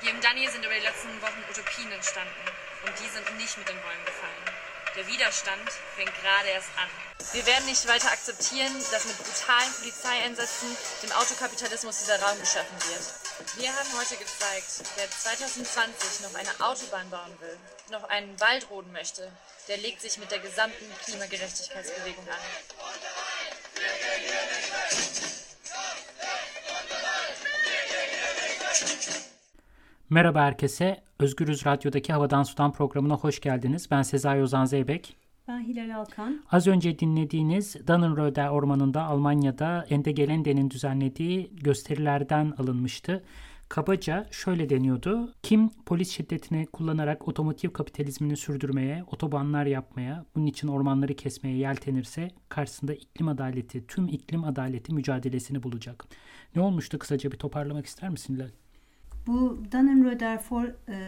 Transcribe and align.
Hier 0.00 0.10
im 0.12 0.20
Danny 0.20 0.46
sind 0.46 0.64
über 0.64 0.74
die 0.74 0.80
letzten 0.80 1.10
Wochen 1.20 1.42
Utopien 1.50 1.90
entstanden 1.90 2.30
und 2.86 2.92
die 3.00 3.08
sind 3.08 3.36
nicht 3.36 3.58
mit 3.58 3.68
den 3.68 3.80
Bäumen 3.82 4.04
gefallen. 4.04 4.44
Der 4.94 5.04
Widerstand 5.08 5.68
fängt 5.96 6.14
gerade 6.22 6.48
erst 6.50 6.70
an. 6.78 6.88
Wir 7.32 7.44
werden 7.46 7.66
nicht 7.66 7.86
weiter 7.88 8.10
akzeptieren, 8.12 8.72
dass 8.92 9.06
mit 9.06 9.18
brutalen 9.18 9.72
Polizeieinsätzen 9.74 10.76
dem 11.02 11.10
Autokapitalismus 11.12 11.98
dieser 11.98 12.22
Raum 12.22 12.38
geschaffen 12.38 12.76
wird. 12.88 13.58
Wir 13.58 13.74
haben 13.74 13.98
heute 13.98 14.16
gezeigt, 14.16 14.86
wer 14.94 15.10
2020 15.10 16.20
noch 16.20 16.34
eine 16.34 16.50
Autobahn 16.60 17.10
bauen 17.10 17.40
will, 17.40 17.58
noch 17.90 18.04
einen 18.04 18.38
Wald 18.38 18.70
roden 18.70 18.92
möchte, 18.92 19.32
der 19.66 19.78
legt 19.78 20.00
sich 20.00 20.16
mit 20.18 20.30
der 20.30 20.38
gesamten 20.38 20.94
Klimagerechtigkeitsbewegung 21.04 22.28
an. 22.28 22.38
Merhaba 30.10 30.42
herkese. 30.42 31.02
Özgürüz 31.18 31.66
Radyo'daki 31.66 32.12
Havadan 32.12 32.42
Sudan 32.42 32.72
programına 32.72 33.14
hoş 33.14 33.40
geldiniz. 33.40 33.88
Ben 33.90 34.02
Sezai 34.02 34.42
Ozan 34.42 34.64
Zeybek. 34.64 35.16
Ben 35.48 35.60
Hilal 35.60 35.96
Alkan. 36.00 36.44
Az 36.50 36.66
önce 36.66 36.98
dinlediğiniz 36.98 37.76
Dannenröder 37.86 38.48
Ormanı'nda 38.48 39.04
Almanya'da 39.04 39.86
Ende 39.90 40.12
Gelende'nin 40.12 40.70
düzenlediği 40.70 41.50
gösterilerden 41.56 42.54
alınmıştı. 42.58 43.24
Kabaca 43.68 44.26
şöyle 44.30 44.70
deniyordu. 44.70 45.34
Kim 45.42 45.70
polis 45.86 46.10
şiddetini 46.10 46.66
kullanarak 46.66 47.28
otomotiv 47.28 47.70
kapitalizmini 47.70 48.36
sürdürmeye, 48.36 49.04
otobanlar 49.06 49.66
yapmaya, 49.66 50.24
bunun 50.34 50.46
için 50.46 50.68
ormanları 50.68 51.14
kesmeye 51.14 51.56
yeltenirse 51.56 52.30
karşısında 52.48 52.94
iklim 52.94 53.28
adaleti, 53.28 53.86
tüm 53.86 54.08
iklim 54.08 54.44
adaleti 54.44 54.94
mücadelesini 54.94 55.62
bulacak. 55.62 56.04
Ne 56.56 56.62
olmuştu 56.62 56.98
kısaca 56.98 57.32
bir 57.32 57.36
toparlamak 57.36 57.86
ister 57.86 58.08
misin 58.10 58.34
Hilal? 58.34 58.50
Bu 59.28 59.58
Dannenröder 59.72 60.38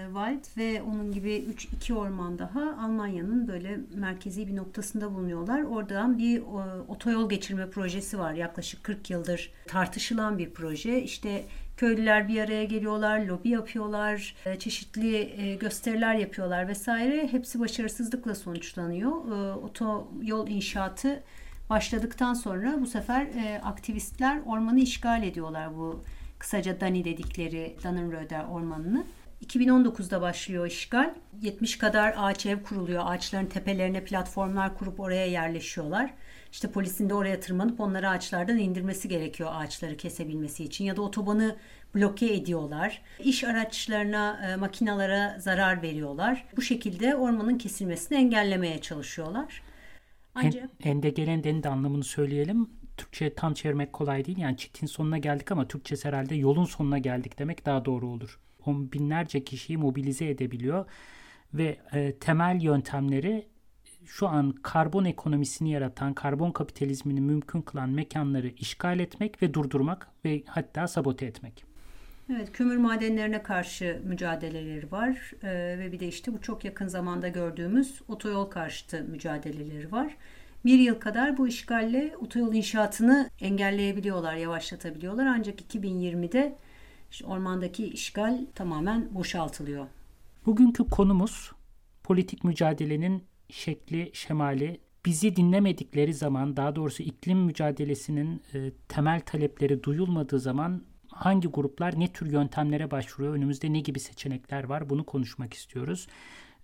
Wald 0.07 0.57
ve 0.57 0.83
onun 0.83 1.13
gibi 1.13 1.37
3 1.37 1.65
iki 1.65 1.95
orman 1.95 2.39
daha 2.39 2.61
Almanya'nın 2.61 3.49
böyle 3.49 3.81
merkezi 3.95 4.49
bir 4.49 4.57
noktasında 4.57 5.15
bulunuyorlar. 5.15 5.63
Oradan 5.63 6.19
bir 6.19 6.43
otoyol 6.89 7.29
geçirme 7.29 7.71
projesi 7.71 8.19
var. 8.19 8.33
Yaklaşık 8.33 8.85
40 8.85 9.11
yıldır 9.11 9.53
tartışılan 9.67 10.39
bir 10.39 10.51
proje. 10.51 11.03
İşte 11.03 11.45
köylüler 11.77 12.29
bir 12.29 12.41
araya 12.41 12.65
geliyorlar, 12.65 13.21
lobi 13.21 13.49
yapıyorlar, 13.49 14.35
e, 14.47 14.59
çeşitli 14.59 15.17
e, 15.17 15.55
gösteriler 15.55 16.15
yapıyorlar 16.15 16.69
vesaire. 16.69 17.29
Hepsi 17.33 17.61
başarısızlıkla 17.61 18.35
sonuçlanıyor. 18.35 19.11
E, 19.11 19.53
otoyol 19.53 20.49
inşaatı 20.49 21.23
başladıktan 21.71 22.35
sonra 22.35 22.81
bu 22.81 22.87
sefer 22.87 23.27
aktivistler 23.63 24.41
ormanı 24.47 24.81
işgal 24.81 25.23
ediyorlar 25.23 25.77
bu 25.77 26.05
kısaca 26.41 26.81
Dani 26.81 27.05
dedikleri 27.05 27.77
Dannenröder 27.85 28.45
ormanını. 28.45 29.05
2019'da 29.47 30.21
başlıyor 30.21 30.67
işgal. 30.67 31.15
70 31.43 31.79
kadar 31.79 32.15
ağaç 32.17 32.47
ev 32.47 32.63
kuruluyor. 32.63 33.03
Ağaçların 33.07 33.47
tepelerine 33.47 34.05
platformlar 34.05 34.79
kurup 34.79 35.01
oraya 35.01 35.27
yerleşiyorlar. 35.27 36.15
İşte 36.53 36.71
polisin 36.71 37.09
de 37.09 37.15
oraya 37.15 37.41
tırmanıp 37.41 37.81
onları 37.81 38.09
ağaçlardan 38.09 38.59
indirmesi 38.59 39.09
gerekiyor 39.09 39.51
ağaçları 39.53 39.97
kesebilmesi 39.97 40.65
için. 40.65 40.85
Ya 40.85 40.97
da 40.97 41.03
otobanı 41.03 41.57
bloke 41.95 42.35
ediyorlar. 42.35 43.03
İş 43.19 43.45
araçlarına, 43.45 44.51
e, 44.51 44.57
makinalara 44.57 45.37
zarar 45.39 45.83
veriyorlar. 45.83 46.47
Bu 46.57 46.63
şekilde 46.63 47.17
ormanın 47.17 47.59
kesilmesini 47.59 48.19
engellemeye 48.19 48.81
çalışıyorlar. 48.81 49.63
Ancak... 50.35 50.71
Ende 50.83 51.11
gelen 51.11 51.45
de 51.45 51.69
anlamını 51.69 52.05
söyleyelim. 52.05 52.71
Türkçe 53.01 53.35
tam 53.35 53.55
çevirmek 53.55 53.93
kolay 53.93 54.25
değil. 54.25 54.39
Yani 54.39 54.57
çitin 54.57 54.87
sonuna 54.87 55.19
geldik 55.19 55.53
ama 55.53 55.69
Türkçesi 55.69 56.09
herhalde 56.09 56.35
yolun 56.35 56.65
sonuna 56.65 56.99
geldik 56.99 57.39
demek 57.39 57.67
daha 57.67 57.85
doğru 57.85 58.09
olur. 58.09 58.39
On 58.67 58.93
binlerce 58.93 59.45
kişiyi 59.45 59.79
mobilize 59.79 60.29
edebiliyor 60.29 60.85
ve 61.55 61.79
e, 61.93 62.13
temel 62.13 62.63
yöntemleri 62.63 63.49
şu 64.07 64.29
an 64.29 64.53
karbon 64.63 65.05
ekonomisini 65.05 65.71
yaratan, 65.71 66.15
karbon 66.15 66.53
kapitalizmini 66.53 67.21
mümkün 67.21 67.63
kılan 67.63 67.89
mekanları 67.91 68.49
işgal 68.49 69.01
etmek 69.01 69.43
ve 69.43 69.55
durdurmak 69.55 70.09
ve 70.25 70.43
hatta 70.47 70.89
sabote 70.89 71.27
etmek. 71.27 71.65
Evet, 72.33 72.53
kömür 72.53 72.77
madenlerine 72.77 73.43
karşı 73.43 74.03
mücadeleleri 74.05 74.93
var 74.93 75.33
ee, 75.43 75.79
ve 75.79 75.93
bir 75.93 76.01
de 76.01 76.09
işte 76.09 76.33
bu 76.33 76.41
çok 76.41 76.65
yakın 76.65 76.87
zamanda 76.87 77.29
gördüğümüz 77.29 78.03
otoyol 78.09 78.45
karşıtı 78.45 79.05
mücadeleleri 79.05 79.93
var 79.93 80.17
bir 80.65 80.79
yıl 80.79 80.95
kadar 80.95 81.39
bu 81.39 81.49
işgalle 81.49 82.17
otoyol 82.21 82.55
inşaatını 82.55 83.31
engelleyebiliyorlar, 83.41 84.35
yavaşlatabiliyorlar. 84.35 85.27
Ancak 85.27 85.75
2020'de 85.75 86.57
işte 87.11 87.27
ormandaki 87.27 87.87
işgal 87.87 88.47
tamamen 88.55 89.15
boşaltılıyor. 89.15 89.87
Bugünkü 90.47 90.85
konumuz 90.85 91.53
politik 92.03 92.45
mücadelenin 92.45 93.25
şekli, 93.49 94.11
şemali. 94.13 94.81
Bizi 95.07 95.37
dinlemedikleri 95.37 96.15
zaman, 96.15 96.57
daha 96.57 96.77
doğrusu 96.77 97.03
iklim 97.03 97.39
mücadelesinin 97.39 98.43
e, 98.55 98.73
temel 98.89 99.21
talepleri 99.21 99.83
duyulmadığı 99.83 100.41
zaman 100.41 100.83
hangi 101.09 101.49
gruplar 101.49 102.01
ne 102.01 102.13
tür 102.13 102.33
yöntemlere 102.33 102.91
başvuruyor, 102.91 103.35
önümüzde 103.35 103.73
ne 103.73 103.81
gibi 103.81 104.01
seçenekler 104.01 104.65
var 104.65 104.91
bunu 104.91 105.07
konuşmak 105.07 105.55
istiyoruz. 105.55 106.07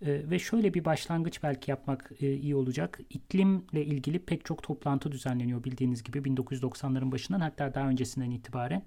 E, 0.03 0.31
ve 0.31 0.39
şöyle 0.39 0.75
bir 0.75 0.85
başlangıç 0.85 1.43
belki 1.43 1.71
yapmak 1.71 2.13
e, 2.21 2.35
iyi 2.35 2.57
olacak. 2.57 3.01
İklimle 3.11 3.85
ilgili 3.85 4.19
pek 4.19 4.45
çok 4.45 4.63
toplantı 4.63 5.13
düzenleniyor 5.13 5.65
bildiğiniz 5.65 6.03
gibi 6.03 6.19
1990'ların 6.19 7.13
başından 7.13 7.41
hatta 7.41 7.75
daha 7.75 7.89
öncesinden 7.89 8.31
itibaren. 8.31 8.83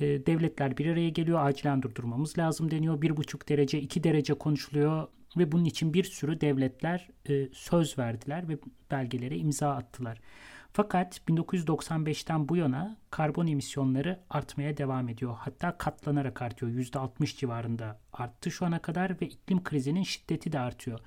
E, 0.00 0.26
devletler 0.26 0.76
bir 0.76 0.86
araya 0.86 1.08
geliyor, 1.08 1.46
acilen 1.46 1.82
durdurmamız 1.82 2.38
lazım 2.38 2.70
deniyor. 2.70 3.02
Bir 3.02 3.16
buçuk 3.16 3.48
derece, 3.48 3.80
iki 3.80 4.04
derece 4.04 4.34
konuşuluyor 4.34 5.08
ve 5.36 5.52
bunun 5.52 5.64
için 5.64 5.94
bir 5.94 6.04
sürü 6.04 6.40
devletler 6.40 7.08
e, 7.28 7.48
söz 7.52 7.98
verdiler 7.98 8.48
ve 8.48 8.58
belgelere 8.90 9.36
imza 9.36 9.70
attılar. 9.70 10.20
Fakat 10.72 11.20
1995'ten 11.28 12.48
bu 12.48 12.56
yana 12.56 12.96
karbon 13.10 13.46
emisyonları 13.46 14.20
artmaya 14.30 14.76
devam 14.76 15.08
ediyor. 15.08 15.36
Hatta 15.38 15.78
katlanarak 15.78 16.42
artıyor. 16.42 16.72
%60 16.72 17.36
civarında 17.36 18.00
arttı 18.12 18.50
şu 18.50 18.66
ana 18.66 18.78
kadar 18.78 19.20
ve 19.20 19.26
iklim 19.26 19.64
krizinin 19.64 20.02
şiddeti 20.02 20.52
de 20.52 20.58
artıyor. 20.58 21.00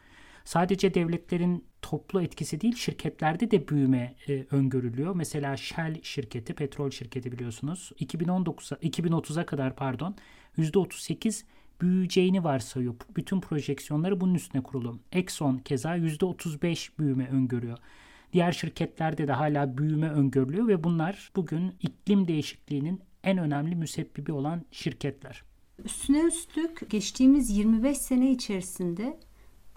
Sadece 0.45 0.93
devletlerin 0.93 1.65
toplu 1.81 2.21
etkisi 2.21 2.61
değil 2.61 2.75
şirketlerde 2.75 3.51
de 3.51 3.67
büyüme 3.67 4.15
e, 4.27 4.45
öngörülüyor. 4.51 5.15
Mesela 5.15 5.57
Shell 5.57 6.01
şirketi, 6.03 6.53
petrol 6.53 6.89
şirketi 6.89 7.31
biliyorsunuz 7.31 7.91
2019'a 7.99 8.77
2030'a 8.77 9.45
kadar 9.45 9.75
pardon 9.75 10.15
%38 10.57 11.43
büyüyeceğini 11.81 12.43
varsayıyor. 12.43 12.95
Bütün 13.15 13.41
projeksiyonları 13.41 14.21
bunun 14.21 14.35
üstüne 14.35 14.63
kurulu. 14.63 14.99
Exxon 15.11 15.57
keza 15.57 15.97
%35 15.97 16.89
büyüme 16.99 17.27
öngörüyor. 17.27 17.77
Diğer 18.33 18.51
şirketlerde 18.51 19.27
de 19.27 19.31
hala 19.31 19.77
büyüme 19.77 20.09
öngörülüyor 20.09 20.67
ve 20.67 20.83
bunlar 20.83 21.31
bugün 21.35 21.75
iklim 21.81 22.27
değişikliğinin 22.27 23.01
en 23.23 23.37
önemli 23.37 23.75
müsebbibi 23.75 24.31
olan 24.31 24.65
şirketler. 24.71 25.43
Üstüne 25.85 26.21
üstlük 26.23 26.89
geçtiğimiz 26.89 27.57
25 27.57 27.97
sene 27.97 28.31
içerisinde 28.31 29.19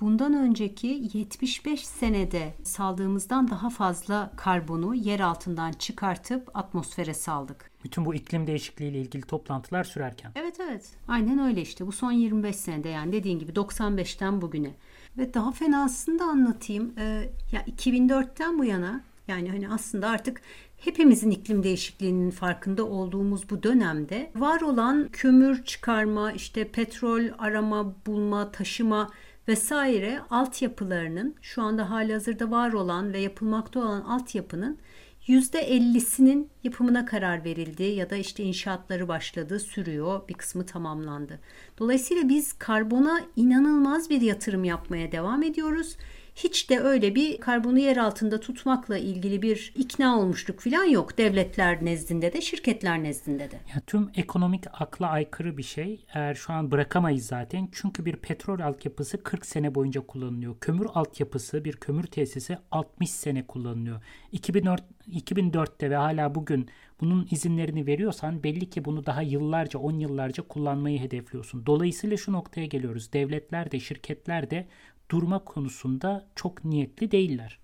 bundan 0.01 0.35
önceki 0.35 1.11
75 1.15 1.87
senede 1.87 2.55
saldığımızdan 2.63 3.51
daha 3.51 3.71
fazla 3.71 4.33
karbonu 4.37 4.95
yer 4.95 5.21
altından 5.21 5.73
çıkartıp 5.73 6.57
atmosfere 6.57 7.15
saldık. 7.15 7.71
Bütün 7.85 8.05
bu 8.05 8.15
iklim 8.15 8.47
değişikliği 8.47 8.91
ile 8.91 9.01
ilgili 9.01 9.23
toplantılar 9.23 9.85
sürerken. 9.85 10.33
Evet 10.35 10.61
evet. 10.61 10.91
Aynen 11.09 11.39
öyle 11.39 11.61
işte. 11.61 11.87
Bu 11.87 11.93
son 11.93 12.13
25 12.13 12.57
senede 12.57 12.89
yani 12.89 13.13
dediğin 13.13 13.39
gibi 13.39 13.53
95'ten 13.53 14.41
bugüne. 14.43 14.71
Ve 15.19 15.35
daha 15.35 15.53
fenasını 15.53 16.19
da 16.19 16.25
anlatayım. 16.25 16.93
Ee, 16.99 17.31
ya 17.53 17.63
2004'ten 17.63 18.59
bu 18.59 18.65
yana 18.65 19.01
yani 19.29 19.51
hani 19.51 19.69
aslında 19.69 20.09
artık 20.09 20.41
hepimizin 20.77 21.31
iklim 21.31 21.63
değişikliğinin 21.63 22.31
farkında 22.31 22.85
olduğumuz 22.85 23.51
bu 23.51 23.63
dönemde 23.63 24.31
var 24.37 24.61
olan 24.61 25.09
kömür 25.13 25.65
çıkarma, 25.65 26.33
işte 26.33 26.69
petrol 26.69 27.23
arama, 27.39 27.95
bulma, 28.07 28.53
taşıma 28.53 29.11
vesaire 29.49 30.21
altyapılarının 30.31 31.35
şu 31.43 31.63
anda 31.63 31.91
hali 31.91 32.13
hazırda 32.13 32.51
var 32.51 32.73
olan 32.73 33.13
ve 33.13 33.19
yapılmakta 33.19 33.81
olan 33.81 34.01
altyapının 34.01 34.79
%50'sinin 35.29 36.51
yapımına 36.65 37.07
karar 37.07 37.45
verildi 37.45 37.83
ya 37.83 38.11
da 38.11 38.17
işte 38.17 38.43
inşaatları 38.43 39.09
başladı, 39.09 39.61
sürüyor, 39.61 40.29
bir 40.29 40.35
kısmı 40.35 40.67
tamamlandı. 40.67 41.41
Dolayısıyla 41.79 42.29
biz 42.29 42.53
karbona 42.53 43.21
inanılmaz 43.37 44.11
bir 44.11 44.21
yatırım 44.21 44.65
yapmaya 44.65 45.13
devam 45.13 45.43
ediyoruz. 45.43 45.97
Hiç 46.37 46.71
de 46.71 46.81
öyle 46.81 47.15
bir 47.15 47.39
karbonu 47.39 47.79
yer 47.79 47.97
altında 47.97 48.41
tutmakla 48.41 48.99
ilgili 48.99 49.43
bir 49.43 49.73
ikna 49.77 50.19
olmuşluk 50.19 50.61
falan 50.61 50.85
yok. 50.85 51.19
Devletler 51.19 51.85
nezdinde 51.85 52.33
de 52.33 52.41
şirketler 52.41 53.03
nezdinde 53.03 53.51
de. 53.51 53.57
Ya 53.75 53.81
tüm 53.87 54.11
ekonomik 54.15 54.65
akla 54.73 55.09
aykırı 55.09 55.57
bir 55.57 55.63
şey. 55.63 56.05
Eğer 56.15 56.35
şu 56.35 56.53
an 56.53 56.71
bırakamayız 56.71 57.27
zaten. 57.27 57.69
Çünkü 57.73 58.05
bir 58.05 58.17
petrol 58.17 58.61
altyapısı 58.61 59.23
40 59.23 59.47
sene 59.47 59.75
boyunca 59.75 60.01
kullanılıyor. 60.01 60.57
Kömür 60.61 60.87
altyapısı 60.95 61.65
bir 61.65 61.77
kömür 61.77 62.05
tesisi 62.05 62.59
60 62.71 63.11
sene 63.11 63.47
kullanılıyor. 63.47 64.03
2004, 64.33 64.83
2004'te 65.09 65.91
ve 65.91 65.97
hala 65.97 66.35
bugün 66.35 66.69
bunun 67.01 67.29
izinlerini 67.31 67.87
veriyorsan 67.87 68.43
belli 68.43 68.71
ki 68.71 68.85
bunu 68.85 69.07
daha 69.07 69.23
yıllarca, 69.23 69.79
10 69.79 69.99
yıllarca 69.99 70.43
kullanmayı 70.43 71.01
hedefliyorsun. 71.01 71.67
Dolayısıyla 71.67 72.17
şu 72.17 72.33
noktaya 72.33 72.67
geliyoruz. 72.67 73.13
Devletler 73.13 73.71
de, 73.71 73.81
şirketler 73.81 74.51
de 74.51 74.67
durma 75.11 75.39
konusunda 75.39 76.27
çok 76.35 76.65
niyetli 76.65 77.11
değiller. 77.11 77.59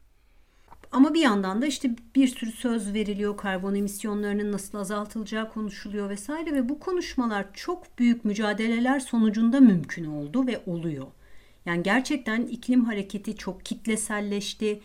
Ama 0.93 1.15
bir 1.15 1.21
yandan 1.21 1.63
da 1.63 1.67
işte 1.67 1.91
bir 2.15 2.29
sürü 2.29 2.53
söz 2.53 2.95
veriliyor, 2.95 3.37
karbon 3.37 3.75
emisyonlarının 3.75 4.53
nasıl 4.53 4.79
azaltılacağı 4.79 5.53
konuşuluyor 5.53 6.11
vesaire 6.11 6.53
ve 6.53 6.69
bu 6.69 6.79
konuşmalar 6.79 7.47
çok 7.55 7.99
büyük 7.99 8.25
mücadeleler 8.25 9.01
sonucunda 9.01 9.61
mümkün 9.61 10.05
oldu 10.05 10.47
ve 10.47 10.63
oluyor. 10.67 11.07
Yani 11.67 11.83
gerçekten 11.83 12.43
iklim 12.43 12.85
hareketi 12.85 13.37
çok 13.37 13.65
kitleselleşti. 13.65 14.81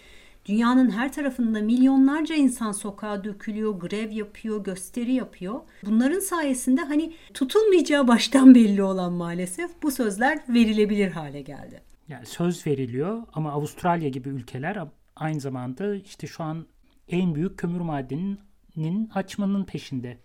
Dünyanın 0.45 0.89
her 0.89 1.13
tarafında 1.13 1.61
milyonlarca 1.61 2.35
insan 2.35 2.71
sokağa 2.71 3.23
dökülüyor, 3.23 3.79
grev 3.79 4.11
yapıyor, 4.11 4.63
gösteri 4.63 5.13
yapıyor. 5.13 5.61
Bunların 5.85 6.19
sayesinde 6.19 6.81
hani 6.81 7.13
tutulmayacağı 7.33 8.07
baştan 8.07 8.55
belli 8.55 8.83
olan 8.83 9.13
maalesef 9.13 9.71
bu 9.83 9.91
sözler 9.91 10.39
verilebilir 10.49 11.11
hale 11.11 11.41
geldi. 11.41 11.86
Yani 12.07 12.25
söz 12.25 12.67
veriliyor 12.67 13.23
ama 13.33 13.51
Avustralya 13.51 14.09
gibi 14.09 14.29
ülkeler 14.29 14.87
aynı 15.15 15.39
zamanda 15.39 15.95
işte 15.95 16.27
şu 16.27 16.43
an 16.43 16.67
en 17.09 17.35
büyük 17.35 17.59
kömür 17.59 17.79
madeninin 17.81 19.09
açmanın 19.13 19.63
peşinde. 19.63 20.17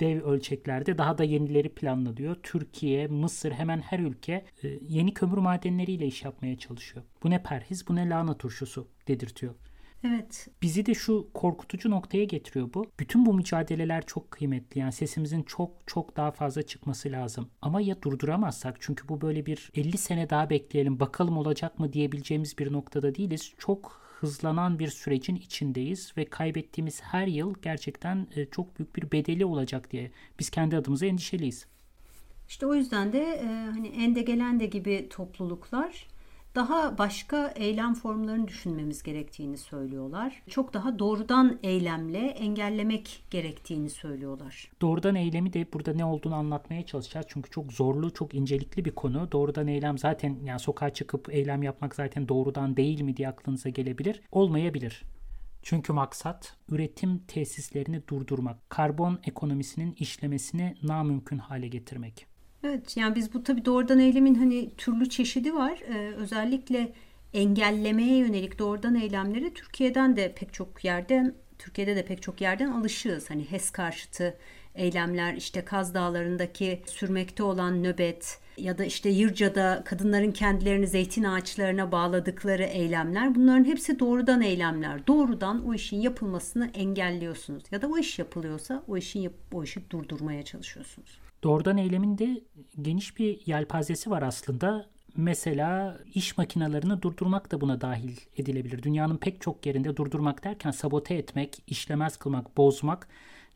Dev 0.00 0.22
ölçeklerde 0.22 0.98
daha 0.98 1.18
da 1.18 1.24
yenileri 1.24 1.68
planlanıyor. 1.68 2.36
Türkiye, 2.42 3.06
Mısır 3.06 3.52
hemen 3.52 3.80
her 3.80 3.98
ülke 3.98 4.44
e, 4.62 4.68
yeni 4.88 5.14
kömür 5.14 5.38
madenleriyle 5.38 6.06
iş 6.06 6.24
yapmaya 6.24 6.58
çalışıyor. 6.58 7.04
Bu 7.22 7.30
ne 7.30 7.42
perhiz 7.42 7.88
bu 7.88 7.96
ne 7.96 8.08
lahana 8.08 8.38
turşusu 8.38 8.88
dedirtiyor. 9.08 9.54
Evet. 10.04 10.48
Bizi 10.62 10.86
de 10.86 10.94
şu 10.94 11.28
korkutucu 11.34 11.90
noktaya 11.90 12.24
getiriyor 12.24 12.74
bu. 12.74 12.86
Bütün 13.00 13.26
bu 13.26 13.34
mücadeleler 13.34 14.06
çok 14.06 14.30
kıymetli. 14.30 14.80
Yani 14.80 14.92
sesimizin 14.92 15.42
çok 15.42 15.70
çok 15.86 16.16
daha 16.16 16.30
fazla 16.30 16.62
çıkması 16.62 17.12
lazım. 17.12 17.48
Ama 17.62 17.80
ya 17.80 18.02
durduramazsak 18.02 18.76
çünkü 18.80 19.08
bu 19.08 19.20
böyle 19.20 19.46
bir 19.46 19.70
50 19.74 19.98
sene 19.98 20.30
daha 20.30 20.50
bekleyelim 20.50 21.00
bakalım 21.00 21.38
olacak 21.38 21.78
mı 21.78 21.92
diyebileceğimiz 21.92 22.58
bir 22.58 22.72
noktada 22.72 23.14
değiliz. 23.14 23.52
Çok 23.58 24.00
hızlanan 24.20 24.78
bir 24.78 24.88
sürecin 24.88 25.36
içindeyiz 25.36 26.12
ve 26.16 26.24
kaybettiğimiz 26.24 27.00
her 27.02 27.26
yıl 27.26 27.54
gerçekten 27.62 28.26
e, 28.36 28.46
çok 28.46 28.78
büyük 28.78 28.96
bir 28.96 29.12
bedeli 29.12 29.44
olacak 29.44 29.90
diye 29.90 30.10
biz 30.38 30.50
kendi 30.50 30.76
adımıza 30.76 31.06
endişeliyiz. 31.06 31.66
İşte 32.48 32.66
o 32.66 32.74
yüzden 32.74 33.12
de 33.12 33.20
e, 33.20 33.46
hani 33.46 33.88
Ende 33.88 34.22
Gelende 34.22 34.66
gibi 34.66 35.08
topluluklar 35.10 36.06
daha 36.58 36.98
başka 36.98 37.48
eylem 37.56 37.94
formlarını 37.94 38.48
düşünmemiz 38.48 39.02
gerektiğini 39.02 39.56
söylüyorlar. 39.56 40.42
Çok 40.50 40.74
daha 40.74 40.98
doğrudan 40.98 41.58
eylemle 41.62 42.18
engellemek 42.18 43.24
gerektiğini 43.30 43.90
söylüyorlar. 43.90 44.70
Doğrudan 44.80 45.14
eylemi 45.14 45.52
de 45.52 45.72
burada 45.72 45.92
ne 45.92 46.04
olduğunu 46.04 46.34
anlatmaya 46.34 46.86
çalışacağız. 46.86 47.26
Çünkü 47.28 47.50
çok 47.50 47.72
zorlu, 47.72 48.14
çok 48.14 48.34
incelikli 48.34 48.84
bir 48.84 48.90
konu. 48.90 49.32
Doğrudan 49.32 49.66
eylem 49.66 49.98
zaten 49.98 50.36
yani 50.44 50.60
sokağa 50.60 50.90
çıkıp 50.90 51.34
eylem 51.34 51.62
yapmak 51.62 51.94
zaten 51.94 52.28
doğrudan 52.28 52.76
değil 52.76 53.00
mi 53.00 53.16
diye 53.16 53.28
aklınıza 53.28 53.68
gelebilir. 53.68 54.22
Olmayabilir. 54.32 55.04
Çünkü 55.62 55.92
maksat 55.92 56.56
üretim 56.68 57.18
tesislerini 57.18 58.08
durdurmak, 58.08 58.70
karbon 58.70 59.20
ekonomisinin 59.24 59.94
işlemesini 59.98 60.74
namümkün 60.82 61.38
hale 61.38 61.68
getirmek. 61.68 62.37
Evet 62.64 62.96
yani 62.96 63.14
biz 63.14 63.34
bu 63.34 63.42
tabii 63.44 63.64
doğrudan 63.64 63.98
eylemin 63.98 64.34
hani 64.34 64.70
türlü 64.76 65.08
çeşidi 65.08 65.54
var. 65.54 65.80
Ee, 65.88 66.14
özellikle 66.16 66.92
engellemeye 67.34 68.16
yönelik 68.16 68.58
doğrudan 68.58 68.94
eylemleri 68.94 69.54
Türkiye'den 69.54 70.16
de 70.16 70.32
pek 70.32 70.52
çok 70.52 70.84
yerden 70.84 71.34
Türkiye'de 71.58 71.96
de 71.96 72.04
pek 72.04 72.22
çok 72.22 72.40
yerden 72.40 72.68
alışığız. 72.68 73.30
Hani 73.30 73.44
HES 73.44 73.70
karşıtı 73.70 74.34
eylemler 74.74 75.34
işte 75.34 75.64
Kaz 75.64 75.94
Dağları'ndaki 75.94 76.82
sürmekte 76.86 77.42
olan 77.42 77.82
nöbet 77.82 78.38
ya 78.56 78.78
da 78.78 78.84
işte 78.84 79.08
Yırca'da 79.08 79.82
kadınların 79.84 80.32
kendilerini 80.32 80.86
zeytin 80.86 81.24
ağaçlarına 81.24 81.92
bağladıkları 81.92 82.62
eylemler 82.64 83.34
bunların 83.34 83.64
hepsi 83.64 83.98
doğrudan 83.98 84.40
eylemler. 84.40 85.06
Doğrudan 85.06 85.66
o 85.66 85.74
işin 85.74 86.00
yapılmasını 86.00 86.70
engelliyorsunuz 86.74 87.62
ya 87.70 87.82
da 87.82 87.88
o 87.88 87.98
iş 87.98 88.18
yapılıyorsa 88.18 88.82
o 88.88 88.96
işin 88.96 89.32
o 89.52 89.64
işi 89.64 89.90
durdurmaya 89.90 90.42
çalışıyorsunuz. 90.42 91.27
Doğrudan 91.42 91.78
eylemin 91.78 92.18
de 92.18 92.40
geniş 92.82 93.18
bir 93.18 93.46
yelpazesi 93.46 94.10
var 94.10 94.22
aslında. 94.22 94.86
Mesela 95.16 95.98
iş 96.14 96.38
makinalarını 96.38 97.02
durdurmak 97.02 97.52
da 97.52 97.60
buna 97.60 97.80
dahil 97.80 98.16
edilebilir. 98.36 98.82
Dünyanın 98.82 99.16
pek 99.16 99.40
çok 99.40 99.66
yerinde 99.66 99.96
durdurmak 99.96 100.44
derken 100.44 100.70
sabote 100.70 101.14
etmek, 101.14 101.62
işlemez 101.66 102.16
kılmak, 102.16 102.56
bozmak 102.56 103.08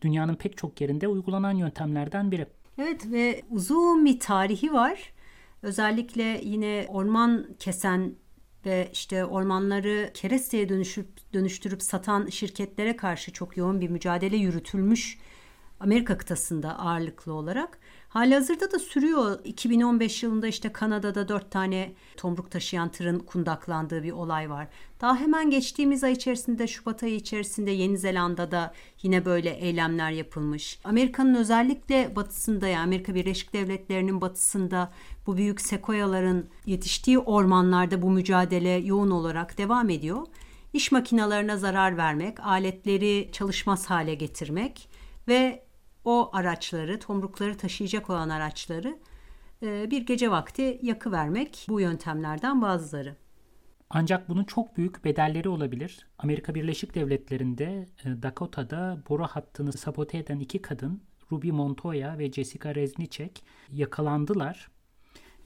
dünyanın 0.02 0.34
pek 0.34 0.56
çok 0.56 0.81
yerinde 0.81 1.08
uygulanan 1.08 1.52
yöntemlerden 1.56 2.31
biri. 2.31 2.46
Evet 2.79 3.06
ve 3.06 3.43
uzun 3.50 4.05
bir 4.05 4.20
tarihi 4.20 4.73
var. 4.73 5.12
Özellikle 5.62 6.40
yine 6.44 6.87
orman 6.88 7.46
kesen 7.58 8.14
ve 8.67 8.88
işte 8.93 9.25
ormanları 9.25 10.11
keresteye 10.14 10.69
dönüşüp 10.69 11.08
dönüştürüp 11.32 11.82
satan 11.82 12.26
şirketlere 12.26 12.96
karşı 12.96 13.32
çok 13.32 13.56
yoğun 13.56 13.81
bir 13.81 13.88
mücadele 13.88 14.37
yürütülmüş 14.37 15.19
Amerika 15.82 16.19
kıtasında 16.19 16.79
ağırlıklı 16.79 17.32
olarak. 17.32 17.79
Hali 18.08 18.34
hazırda 18.34 18.70
da 18.73 18.79
sürüyor. 18.79 19.38
2015 19.44 20.23
yılında 20.23 20.46
işte 20.46 20.73
Kanada'da 20.73 21.29
dört 21.29 21.50
tane 21.50 21.93
tomruk 22.17 22.50
taşıyan 22.50 22.88
tırın 22.88 23.19
kundaklandığı 23.19 24.02
bir 24.02 24.12
olay 24.12 24.50
var. 24.50 24.69
Daha 25.00 25.17
hemen 25.17 25.50
geçtiğimiz 25.50 26.05
ay 26.05 26.12
içerisinde 26.12 26.67
Şubat 26.67 27.02
ayı 27.02 27.14
içerisinde 27.14 27.70
Yeni 27.70 27.99
Zelanda'da 27.99 28.75
yine 29.02 29.25
böyle 29.25 29.50
eylemler 29.50 30.11
yapılmış. 30.11 30.79
Amerika'nın 30.84 31.34
özellikle 31.34 32.17
batısında 32.17 32.69
yani 32.69 32.82
Amerika 32.82 33.14
Birleşik 33.14 33.52
Devletleri'nin 33.52 34.20
batısında 34.20 34.93
bu 35.26 35.37
büyük 35.37 35.61
sekoyaların 35.61 36.46
yetiştiği 36.67 37.19
ormanlarda 37.19 38.02
bu 38.02 38.11
mücadele 38.11 38.70
yoğun 38.70 39.11
olarak 39.11 39.58
devam 39.58 39.90
ediyor. 39.90 40.26
İş 40.73 40.93
makinalarına 40.93 41.56
zarar 41.56 41.96
vermek, 41.96 42.40
aletleri 42.40 43.29
çalışmaz 43.32 43.87
hale 43.87 44.14
getirmek 44.14 44.88
ve 45.29 45.72
o 46.05 46.31
araçları, 46.33 46.99
tomrukları 46.99 47.57
taşıyacak 47.57 48.11
olan 48.11 48.29
araçları 48.29 48.99
e, 49.63 49.91
bir 49.91 50.07
gece 50.07 50.31
vakti 50.31 50.79
yakı 50.83 51.13
vermek 51.13 51.67
bu 51.69 51.81
yöntemlerden 51.81 52.63
bazıları. 52.63 53.17
Ancak 53.91 54.29
bunun 54.29 54.45
çok 54.45 54.77
büyük 54.77 55.05
bedelleri 55.05 55.49
olabilir. 55.49 56.07
Amerika 56.19 56.55
Birleşik 56.55 56.95
Devletleri'nde 56.95 57.87
e, 58.05 58.23
Dakota'da 58.23 59.03
boru 59.09 59.27
hattını 59.27 59.73
sabote 59.73 60.19
eden 60.19 60.39
iki 60.39 60.63
kadın 60.63 61.03
Ruby 61.33 61.51
Montoya 61.51 62.19
ve 62.19 62.33
Jessica 62.33 62.75
Reznicek 62.75 63.44
yakalandılar 63.71 64.71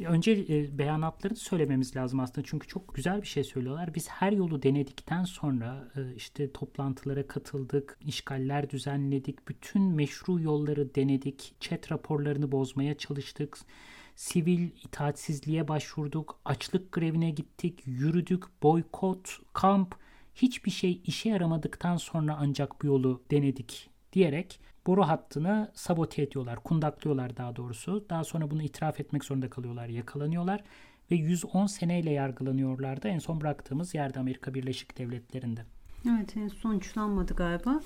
Önce 0.05 0.33
e, 0.33 0.79
beyanatlarını 0.79 1.37
söylememiz 1.37 1.97
lazım 1.97 2.21
aslında. 2.21 2.47
Çünkü 2.47 2.69
çok 2.69 2.95
güzel 2.95 3.23
bir 3.23 3.27
şey 3.27 3.45
söylüyorlar. 3.45 3.95
Biz 3.95 4.09
her 4.09 4.33
yolu 4.33 4.63
denedikten 4.63 5.25
sonra 5.25 5.89
e, 5.97 6.15
işte 6.15 6.53
toplantılara 6.53 7.27
katıldık, 7.27 7.99
işgaller 8.01 8.71
düzenledik, 8.71 9.49
bütün 9.49 9.83
meşru 9.83 10.41
yolları 10.41 10.95
denedik, 10.95 11.55
chat 11.61 11.93
raporlarını 11.93 12.53
bozmaya 12.53 12.99
çalıştık, 12.99 13.59
sivil 14.17 14.71
itaatsizliğe 14.85 15.69
başvurduk, 15.69 16.41
açlık 16.45 16.93
grevine 16.93 17.31
gittik, 17.31 17.83
yürüdük, 17.87 18.63
boykot, 18.63 19.39
kamp, 19.53 19.95
hiçbir 20.35 20.71
şey 20.71 21.01
işe 21.05 21.29
yaramadıktan 21.29 21.97
sonra 21.97 22.37
ancak 22.41 22.83
bu 22.83 22.87
yolu 22.87 23.23
denedik 23.31 23.96
diyerek 24.17 24.61
boru 24.87 25.03
hattını 25.03 25.71
sabote 25.75 26.23
ediyorlar, 26.23 26.57
kundaklıyorlar 26.57 27.37
daha 27.37 27.57
doğrusu. 27.57 28.07
Daha 28.11 28.25
sonra 28.25 28.51
bunu 28.51 28.63
itiraf 28.63 29.01
etmek 29.01 29.25
zorunda 29.25 29.51
kalıyorlar, 29.51 29.89
yakalanıyorlar 29.89 30.65
ve 31.11 31.15
110 31.15 31.67
seneyle 31.67 32.11
yargılanıyorlardı. 32.11 33.09
En 33.09 33.19
son 33.19 33.41
bıraktığımız 33.41 33.95
yerde 33.95 34.21
Amerika 34.21 34.55
Birleşik 34.55 34.99
Devletleri'nde. 34.99 35.65
Evet, 36.11 36.37
en 36.37 36.49
sonuçlanmadı 36.49 37.35
galiba. 37.35 37.81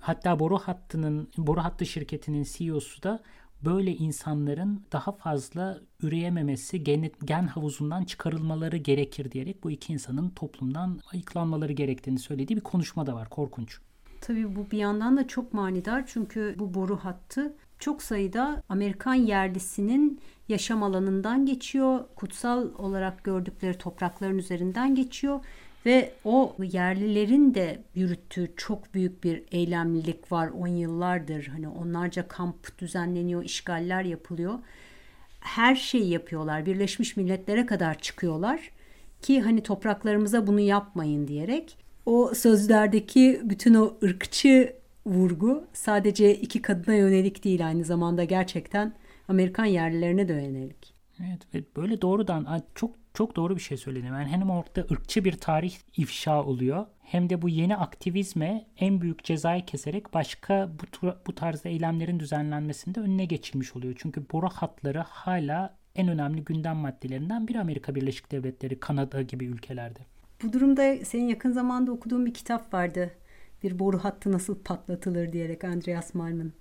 Hatta 0.00 0.38
boru 0.38 0.58
hattının 0.58 1.28
boru 1.36 1.60
hattı 1.60 1.86
şirketinin 1.86 2.46
CEO'su 2.52 3.02
da 3.02 3.22
böyle 3.64 3.96
insanların 3.96 4.84
daha 4.92 5.12
fazla 5.12 5.80
üreyememesi, 6.02 6.84
gen, 6.84 7.10
gen 7.24 7.46
havuzundan 7.46 8.04
çıkarılmaları 8.04 8.76
gerekir 8.76 9.32
diyerek 9.32 9.64
bu 9.64 9.70
iki 9.70 9.92
insanın 9.92 10.30
toplumdan 10.30 11.00
ayıklanmaları 11.12 11.72
gerektiğini 11.72 12.18
söylediği 12.18 12.56
bir 12.56 12.64
konuşma 12.64 13.06
da 13.06 13.14
var. 13.14 13.30
Korkunç. 13.30 13.80
Tabii 14.20 14.56
bu 14.56 14.70
bir 14.70 14.78
yandan 14.78 15.16
da 15.16 15.28
çok 15.28 15.54
manidar 15.54 16.04
çünkü 16.06 16.54
bu 16.58 16.74
boru 16.74 16.96
hattı 16.96 17.54
çok 17.78 18.02
sayıda 18.02 18.62
Amerikan 18.68 19.14
yerlisinin 19.14 20.20
yaşam 20.48 20.82
alanından 20.82 21.46
geçiyor. 21.46 22.04
Kutsal 22.16 22.68
olarak 22.78 23.24
gördükleri 23.24 23.78
toprakların 23.78 24.38
üzerinden 24.38 24.94
geçiyor 24.94 25.40
ve 25.86 26.12
o 26.24 26.56
yerlilerin 26.62 27.54
de 27.54 27.82
yürüttüğü 27.94 28.52
çok 28.56 28.94
büyük 28.94 29.24
bir 29.24 29.42
eylemlilik 29.52 30.32
var 30.32 30.48
on 30.48 30.66
yıllardır. 30.66 31.46
Hani 31.46 31.68
onlarca 31.68 32.28
kamp 32.28 32.78
düzenleniyor, 32.78 33.44
işgaller 33.44 34.02
yapılıyor. 34.02 34.54
Her 35.40 35.74
şeyi 35.74 36.10
yapıyorlar. 36.10 36.66
Birleşmiş 36.66 37.16
Milletler'e 37.16 37.66
kadar 37.66 37.98
çıkıyorlar 37.98 38.70
ki 39.22 39.40
hani 39.40 39.62
topraklarımıza 39.62 40.46
bunu 40.46 40.60
yapmayın 40.60 41.28
diyerek. 41.28 41.85
O 42.06 42.34
sözlerdeki 42.34 43.40
bütün 43.44 43.74
o 43.74 43.96
ırkçı 44.04 44.76
vurgu 45.06 45.66
sadece 45.72 46.34
iki 46.34 46.62
kadına 46.62 46.94
yönelik 46.94 47.44
değil 47.44 47.66
aynı 47.66 47.84
zamanda 47.84 48.24
gerçekten 48.24 48.94
Amerikan 49.28 49.64
yerlilerine 49.64 50.28
de 50.28 50.32
yönelik. 50.32 50.94
Evet 51.20 51.54
ve 51.54 51.62
böyle 51.76 52.02
doğrudan 52.02 52.62
çok 52.74 52.90
çok 53.14 53.36
doğru 53.36 53.56
bir 53.56 53.60
şey 53.60 53.76
söyledim. 53.76 54.06
Yani 54.06 54.28
hem 54.28 54.50
orada 54.50 54.86
ırkçı 54.90 55.24
bir 55.24 55.32
tarih 55.32 55.74
ifşa 55.96 56.44
oluyor 56.44 56.86
hem 57.02 57.30
de 57.30 57.42
bu 57.42 57.48
yeni 57.48 57.76
aktivizme 57.76 58.66
en 58.78 59.00
büyük 59.00 59.24
cezayı 59.24 59.64
keserek 59.66 60.14
başka 60.14 60.70
bu, 61.02 61.12
bu 61.26 61.34
tarzda 61.34 61.68
eylemlerin 61.68 62.20
düzenlenmesinde 62.20 63.00
önüne 63.00 63.24
geçilmiş 63.24 63.76
oluyor. 63.76 63.94
Çünkü 63.98 64.26
boru 64.32 64.48
hatları 64.48 64.98
hala 64.98 65.76
en 65.94 66.08
önemli 66.08 66.44
gündem 66.44 66.76
maddelerinden 66.76 67.48
bir 67.48 67.54
Amerika 67.54 67.94
Birleşik 67.94 68.32
Devletleri, 68.32 68.80
Kanada 68.80 69.22
gibi 69.22 69.44
ülkelerde. 69.44 70.00
Bu 70.42 70.52
durumda 70.52 71.04
senin 71.04 71.28
yakın 71.28 71.52
zamanda 71.52 71.92
okuduğun 71.92 72.26
bir 72.26 72.34
kitap 72.34 72.74
vardı. 72.74 73.10
Bir 73.62 73.78
boru 73.78 73.98
hattı 73.98 74.32
nasıl 74.32 74.58
patlatılır 74.62 75.32
diyerek 75.32 75.64
Andreas 75.64 76.14
Malm'ın. 76.14 76.52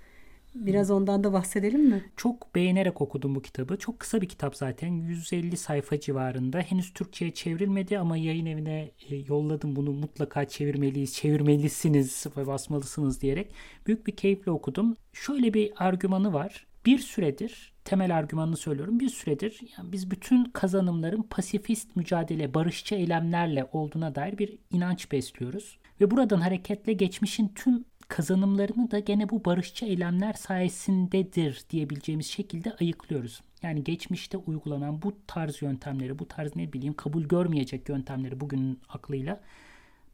Biraz 0.55 0.91
ondan 0.91 1.23
da 1.23 1.33
bahsedelim 1.33 1.89
mi? 1.89 2.03
Çok 2.17 2.55
beğenerek 2.55 3.01
okudum 3.01 3.35
bu 3.35 3.41
kitabı. 3.41 3.77
Çok 3.77 3.99
kısa 3.99 4.21
bir 4.21 4.29
kitap 4.29 4.55
zaten. 4.55 4.87
150 4.87 5.57
sayfa 5.57 5.99
civarında. 5.99 6.59
Henüz 6.59 6.93
Türkçe'ye 6.93 7.31
çevrilmedi 7.31 7.99
ama 7.99 8.17
yayın 8.17 8.45
evine 8.45 8.91
e, 9.09 9.15
yolladım 9.15 9.75
bunu 9.75 9.91
mutlaka 9.91 10.45
çevirmeliyiz, 10.45 11.13
çevirmelisiniz 11.13 12.25
ve 12.37 12.47
basmalısınız 12.47 13.21
diyerek. 13.21 13.51
Büyük 13.87 14.07
bir 14.07 14.15
keyifle 14.15 14.51
okudum. 14.51 14.97
Şöyle 15.13 15.53
bir 15.53 15.73
argümanı 15.75 16.33
var. 16.33 16.67
Bir 16.85 16.99
süredir 16.99 17.74
temel 17.85 18.17
argümanını 18.17 18.57
söylüyorum. 18.57 18.99
Bir 18.99 19.09
süredir 19.09 19.61
yani 19.77 19.91
biz 19.91 20.11
bütün 20.11 20.43
kazanımların 20.45 21.23
pasifist 21.23 21.95
mücadele, 21.95 22.53
barışçı 22.53 22.95
eylemlerle 22.95 23.69
olduğuna 23.71 24.15
dair 24.15 24.37
bir 24.37 24.57
inanç 24.71 25.11
besliyoruz. 25.11 25.77
Ve 26.01 26.11
buradan 26.11 26.41
hareketle 26.41 26.93
geçmişin 26.93 27.47
tüm 27.55 27.85
kazanımlarını 28.07 28.91
da 28.91 28.99
gene 28.99 29.29
bu 29.29 29.45
barışçı 29.45 29.85
eylemler 29.85 30.33
sayesindedir 30.33 31.63
diyebileceğimiz 31.69 32.27
şekilde 32.27 32.75
ayıklıyoruz. 32.79 33.41
Yani 33.61 33.83
geçmişte 33.83 34.37
uygulanan 34.37 35.01
bu 35.01 35.17
tarz 35.27 35.61
yöntemleri, 35.61 36.19
bu 36.19 36.27
tarz 36.27 36.55
ne 36.55 36.73
bileyim 36.73 36.93
kabul 36.93 37.23
görmeyecek 37.23 37.89
yöntemleri 37.89 38.39
bugünün 38.39 38.79
aklıyla 38.89 39.41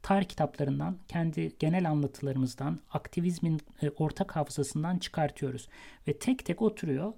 tarih 0.02 0.26
kitaplarından, 0.26 0.96
kendi 1.08 1.52
genel 1.58 1.90
anlatılarımızdan, 1.90 2.78
aktivizmin 2.90 3.60
e, 3.82 3.90
ortak 3.90 4.36
hafızasından 4.36 4.98
çıkartıyoruz. 4.98 5.68
Ve 6.08 6.18
tek 6.18 6.44
tek 6.44 6.62
oturuyor 6.62 7.12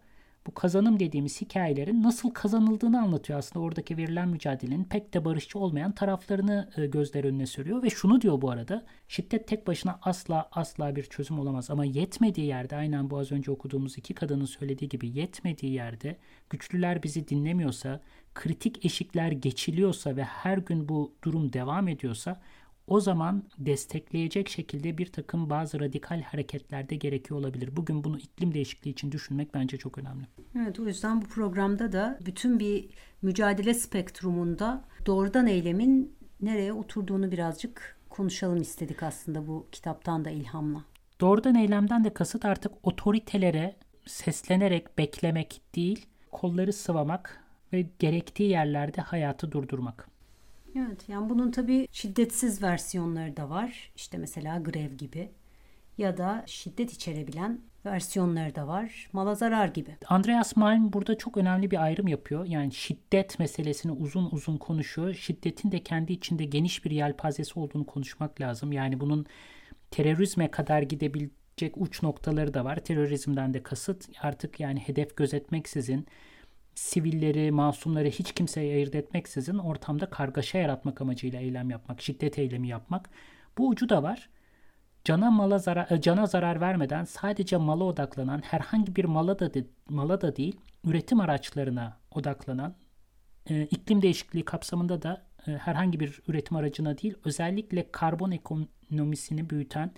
bu 0.46 0.54
kazanım 0.54 1.00
dediğimiz 1.00 1.40
hikayelerin 1.40 2.02
nasıl 2.02 2.30
kazanıldığını 2.30 3.02
anlatıyor 3.02 3.38
aslında. 3.38 3.64
Oradaki 3.64 3.96
verilen 3.96 4.28
mücadelenin 4.28 4.84
pek 4.84 5.14
de 5.14 5.24
barışçı 5.24 5.58
olmayan 5.58 5.92
taraflarını 5.92 6.70
e, 6.76 6.86
gözler 6.86 7.24
önüne 7.24 7.46
sürüyor 7.46 7.82
ve 7.82 7.90
şunu 7.90 8.20
diyor 8.20 8.42
bu 8.42 8.50
arada 8.50 8.84
şiddet 9.08 9.48
tek 9.48 9.66
başına 9.66 9.98
asla 10.02 10.48
asla 10.52 10.96
bir 10.96 11.02
çözüm 11.02 11.38
olamaz 11.38 11.70
ama 11.70 11.84
yetmediği 11.84 12.46
yerde 12.46 12.76
aynen 12.76 13.10
bu 13.10 13.18
az 13.18 13.32
önce 13.32 13.50
okuduğumuz 13.50 13.98
iki 13.98 14.14
kadının 14.14 14.44
söylediği 14.44 14.88
gibi 14.88 15.18
yetmediği 15.18 15.72
yerde 15.72 16.18
güçlüler 16.50 17.02
bizi 17.02 17.28
dinlemiyorsa 17.28 18.00
kritik 18.34 18.84
eşikler 18.84 19.32
geçiliyorsa 19.32 20.16
ve 20.16 20.24
her 20.24 20.58
gün 20.58 20.88
bu 20.88 21.14
durum 21.24 21.52
devam 21.52 21.88
ediyorsa 21.88 22.40
o 22.86 23.00
zaman 23.00 23.42
destekleyecek 23.58 24.48
şekilde 24.48 24.98
bir 24.98 25.06
takım 25.06 25.50
bazı 25.50 25.80
radikal 25.80 26.22
hareketlerde 26.22 26.96
gerekiyor 26.96 27.40
olabilir. 27.40 27.76
Bugün 27.76 28.04
bunu 28.04 28.18
iklim 28.18 28.54
değişikliği 28.54 28.90
için 28.90 29.12
düşünmek 29.12 29.54
bence 29.54 29.76
çok 29.76 29.98
önemli. 29.98 30.26
Evet 30.58 30.80
o 30.80 30.86
yüzden 30.86 31.22
bu 31.22 31.26
programda 31.26 31.92
da 31.92 32.18
bütün 32.26 32.58
bir 32.58 32.88
mücadele 33.22 33.74
spektrumunda 33.74 34.84
doğrudan 35.06 35.46
eylemin 35.46 36.16
nereye 36.40 36.72
oturduğunu 36.72 37.30
birazcık 37.30 37.98
konuşalım 38.08 38.62
istedik 38.62 39.02
aslında 39.02 39.46
bu 39.46 39.66
kitaptan 39.72 40.24
da 40.24 40.30
ilhamla. 40.30 40.84
Doğrudan 41.20 41.54
eylemden 41.54 42.04
de 42.04 42.14
kasıt 42.14 42.44
artık 42.44 42.72
otoritelere 42.82 43.76
seslenerek 44.06 44.98
beklemek 44.98 45.60
değil, 45.74 46.06
kolları 46.32 46.72
sıvamak 46.72 47.44
ve 47.72 47.86
gerektiği 47.98 48.50
yerlerde 48.50 49.00
hayatı 49.00 49.52
durdurmak. 49.52 50.13
Evet 50.76 51.08
yani 51.08 51.30
bunun 51.30 51.50
tabii 51.50 51.88
şiddetsiz 51.92 52.62
versiyonları 52.62 53.36
da 53.36 53.50
var. 53.50 53.92
İşte 53.96 54.18
mesela 54.18 54.58
grev 54.58 54.92
gibi 54.92 55.30
ya 55.98 56.16
da 56.16 56.44
şiddet 56.46 56.92
içerebilen 56.92 57.60
versiyonları 57.86 58.54
da 58.54 58.66
var. 58.66 59.08
Mala 59.12 59.34
zarar 59.34 59.68
gibi. 59.68 59.96
Andreas 60.06 60.56
Malm 60.56 60.92
burada 60.92 61.18
çok 61.18 61.36
önemli 61.36 61.70
bir 61.70 61.82
ayrım 61.82 62.08
yapıyor. 62.08 62.44
Yani 62.44 62.72
şiddet 62.72 63.38
meselesini 63.38 63.92
uzun 63.92 64.28
uzun 64.32 64.56
konuşuyor. 64.56 65.14
Şiddetin 65.14 65.72
de 65.72 65.82
kendi 65.82 66.12
içinde 66.12 66.44
geniş 66.44 66.84
bir 66.84 66.90
yelpazesi 66.90 67.60
olduğunu 67.60 67.86
konuşmak 67.86 68.40
lazım. 68.40 68.72
Yani 68.72 69.00
bunun 69.00 69.26
terörizme 69.90 70.50
kadar 70.50 70.82
gidebilecek 70.82 71.76
uç 71.76 72.02
noktaları 72.02 72.54
da 72.54 72.64
var. 72.64 72.76
Terörizmden 72.76 73.54
de 73.54 73.62
kasıt 73.62 74.08
artık 74.22 74.60
yani 74.60 74.80
hedef 74.80 75.16
gözetmeksizin 75.16 76.06
sivilleri, 76.74 77.50
masumları 77.50 78.08
hiç 78.08 78.32
kimseye 78.32 78.74
ayırt 78.74 78.94
etmeksizin 78.94 79.58
ortamda 79.58 80.10
kargaşa 80.10 80.58
yaratmak 80.58 81.00
amacıyla 81.00 81.40
eylem 81.40 81.70
yapmak, 81.70 82.02
şiddet 82.02 82.38
eylemi 82.38 82.68
yapmak. 82.68 83.10
Bu 83.58 83.68
ucu 83.68 83.88
da 83.88 84.02
var. 84.02 84.28
Cana 85.04 85.30
mala 85.30 85.58
zarar, 85.58 85.90
e, 85.90 86.00
cana 86.00 86.26
zarar 86.26 86.60
vermeden 86.60 87.04
sadece 87.04 87.56
mala 87.56 87.84
odaklanan, 87.84 88.42
herhangi 88.44 88.96
bir 88.96 89.04
mala 89.04 89.38
da, 89.38 89.54
de, 89.54 89.64
mala 89.88 90.20
da 90.20 90.36
değil, 90.36 90.60
üretim 90.84 91.20
araçlarına 91.20 91.96
odaklanan, 92.10 92.74
e, 93.50 93.62
iklim 93.62 94.02
değişikliği 94.02 94.44
kapsamında 94.44 95.02
da 95.02 95.26
e, 95.46 95.50
herhangi 95.50 96.00
bir 96.00 96.20
üretim 96.28 96.56
aracına 96.56 96.98
değil, 96.98 97.14
özellikle 97.24 97.90
karbon 97.92 98.30
ekonomisini 98.30 99.50
büyüten, 99.50 99.92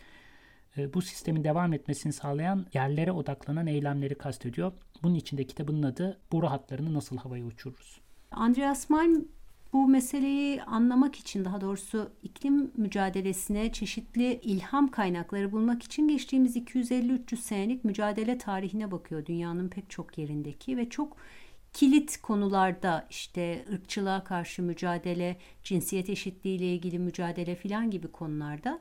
bu 0.94 1.02
sistemin 1.02 1.44
devam 1.44 1.72
etmesini 1.72 2.12
sağlayan 2.12 2.66
yerlere 2.74 3.12
odaklanan 3.12 3.66
eylemleri 3.66 4.14
kastediyor. 4.14 4.72
Bunun 5.02 5.14
içinde 5.14 5.44
kitabının 5.44 5.82
adı 5.82 6.18
boru 6.32 6.50
hatlarını 6.50 6.94
nasıl 6.94 7.16
havaya 7.16 7.44
uçururuz. 7.44 8.00
Andreas 8.30 8.90
Malm 8.90 9.24
bu 9.72 9.88
meseleyi 9.88 10.62
anlamak 10.62 11.16
için 11.16 11.44
daha 11.44 11.60
doğrusu 11.60 12.10
iklim 12.22 12.70
mücadelesine 12.76 13.72
çeşitli 13.72 14.40
ilham 14.42 14.88
kaynakları 14.88 15.52
bulmak 15.52 15.82
için 15.82 16.08
geçtiğimiz 16.08 16.56
250-300 16.56 17.36
senelik 17.36 17.84
mücadele 17.84 18.38
tarihine 18.38 18.90
bakıyor 18.90 19.26
dünyanın 19.26 19.68
pek 19.68 19.90
çok 19.90 20.18
yerindeki 20.18 20.76
ve 20.76 20.88
çok 20.88 21.16
kilit 21.72 22.16
konularda 22.22 23.06
işte 23.10 23.64
ırkçılığa 23.72 24.24
karşı 24.24 24.62
mücadele, 24.62 25.36
cinsiyet 25.62 26.10
eşitliği 26.10 26.58
ile 26.58 26.74
ilgili 26.74 26.98
mücadele 26.98 27.54
filan 27.54 27.90
gibi 27.90 28.08
konularda 28.08 28.80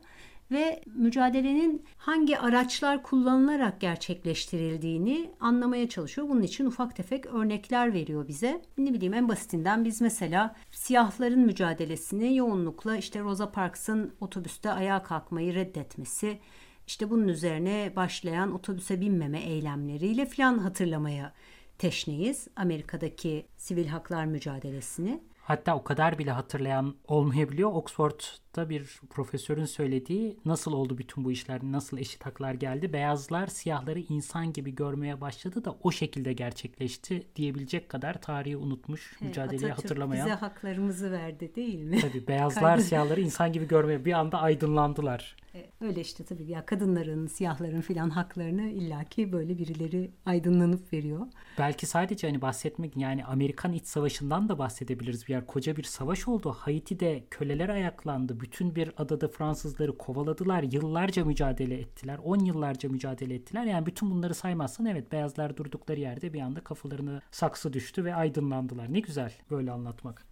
ve 0.51 0.81
mücadelenin 0.95 1.85
hangi 1.97 2.39
araçlar 2.39 3.03
kullanılarak 3.03 3.81
gerçekleştirildiğini 3.81 5.31
anlamaya 5.39 5.89
çalışıyor. 5.89 6.29
Bunun 6.29 6.41
için 6.41 6.65
ufak 6.65 6.95
tefek 6.95 7.25
örnekler 7.25 7.93
veriyor 7.93 8.27
bize. 8.27 8.61
Ne 8.77 8.93
bileyim 8.93 9.13
en 9.13 9.29
basitinden 9.29 9.85
biz 9.85 10.01
mesela 10.01 10.55
siyahların 10.71 11.39
mücadelesini 11.39 12.35
yoğunlukla 12.35 12.97
işte 12.97 13.19
Rosa 13.19 13.51
Parks'ın 13.51 14.13
otobüste 14.21 14.71
ayağa 14.71 15.03
kalkmayı 15.03 15.53
reddetmesi, 15.55 16.39
işte 16.87 17.09
bunun 17.09 17.27
üzerine 17.27 17.93
başlayan 17.95 18.51
otobüse 18.53 19.01
binmeme 19.01 19.39
eylemleriyle 19.39 20.25
falan 20.25 20.57
hatırlamaya 20.57 21.33
teşneyiz 21.77 22.47
Amerika'daki 22.55 23.45
sivil 23.57 23.87
haklar 23.87 24.25
mücadelesini. 24.25 25.23
Hatta 25.41 25.75
o 25.75 25.83
kadar 25.83 26.17
bile 26.17 26.31
hatırlayan 26.31 26.95
olmayabiliyor. 27.07 27.71
Oxford'da 28.55 28.69
bir 28.69 29.01
profesörün 29.09 29.65
söylediği 29.65 30.37
nasıl 30.45 30.73
oldu 30.73 30.97
bütün 30.97 31.23
bu 31.23 31.31
işler, 31.31 31.59
nasıl 31.63 31.97
eşit 31.97 32.25
haklar 32.25 32.53
geldi. 32.53 32.93
Beyazlar 32.93 33.47
siyahları 33.47 33.99
insan 33.99 34.53
gibi 34.53 34.75
görmeye 34.75 35.21
başladı 35.21 35.65
da 35.65 35.75
o 35.83 35.91
şekilde 35.91 36.33
gerçekleşti 36.33 37.23
diyebilecek 37.35 37.89
kadar 37.89 38.21
tarihi 38.21 38.57
unutmuş, 38.57 39.11
evet, 39.11 39.21
mücadeleyi 39.21 39.71
Atatürk 39.71 39.85
hatırlamayan. 39.85 40.25
bize 40.25 40.35
haklarımızı 40.35 41.11
verdi 41.11 41.55
değil 41.55 41.79
mi? 41.79 41.99
Tabii 42.01 42.27
beyazlar 42.27 42.77
siyahları 42.77 43.21
insan 43.21 43.53
gibi 43.53 43.67
görmeye 43.67 44.05
bir 44.05 44.13
anda 44.13 44.41
aydınlandılar. 44.41 45.35
E, 45.55 45.65
öyle 45.81 46.01
işte 46.01 46.23
tabii 46.23 46.45
ya 46.51 46.65
kadınların, 46.65 47.27
siyahların 47.27 47.81
filan 47.81 48.09
haklarını 48.09 48.69
illaki 48.69 49.31
böyle 49.31 49.57
birileri 49.57 50.11
aydınlanıp 50.25 50.93
veriyor. 50.93 51.27
Belki 51.57 51.85
sadece 51.85 52.27
hani 52.27 52.41
bahsetmek 52.41 52.97
yani 52.97 53.25
Amerikan 53.25 53.73
İç 53.73 53.87
Savaşı'ndan 53.87 54.49
da 54.49 54.57
bahsedebiliriz. 54.59 55.27
Bir 55.27 55.33
yer 55.33 55.45
koca 55.45 55.77
bir 55.77 55.83
savaş 55.83 56.27
oldu. 56.27 56.51
Haiti'de 56.51 57.23
köleler 57.31 57.69
ayaklandı. 57.69 58.39
Bütün 58.45 58.75
bir 58.75 58.91
adada 58.97 59.27
Fransızları 59.27 59.97
kovaladılar. 59.97 60.63
Yıllarca 60.63 61.25
mücadele 61.25 61.75
ettiler. 61.75 62.19
10 62.23 62.39
yıllarca 62.39 62.89
mücadele 62.89 63.33
ettiler. 63.33 63.65
Yani 63.65 63.85
bütün 63.85 64.11
bunları 64.11 64.33
saymazsan 64.35 64.85
evet 64.85 65.11
beyazlar 65.11 65.57
durdukları 65.57 65.99
yerde 65.99 66.33
bir 66.33 66.41
anda 66.41 66.59
kafalarına 66.59 67.21
saksı 67.31 67.73
düştü 67.73 68.05
ve 68.05 68.15
aydınlandılar. 68.15 68.93
Ne 68.93 68.99
güzel 68.99 69.33
böyle 69.51 69.71
anlatmak. 69.71 70.25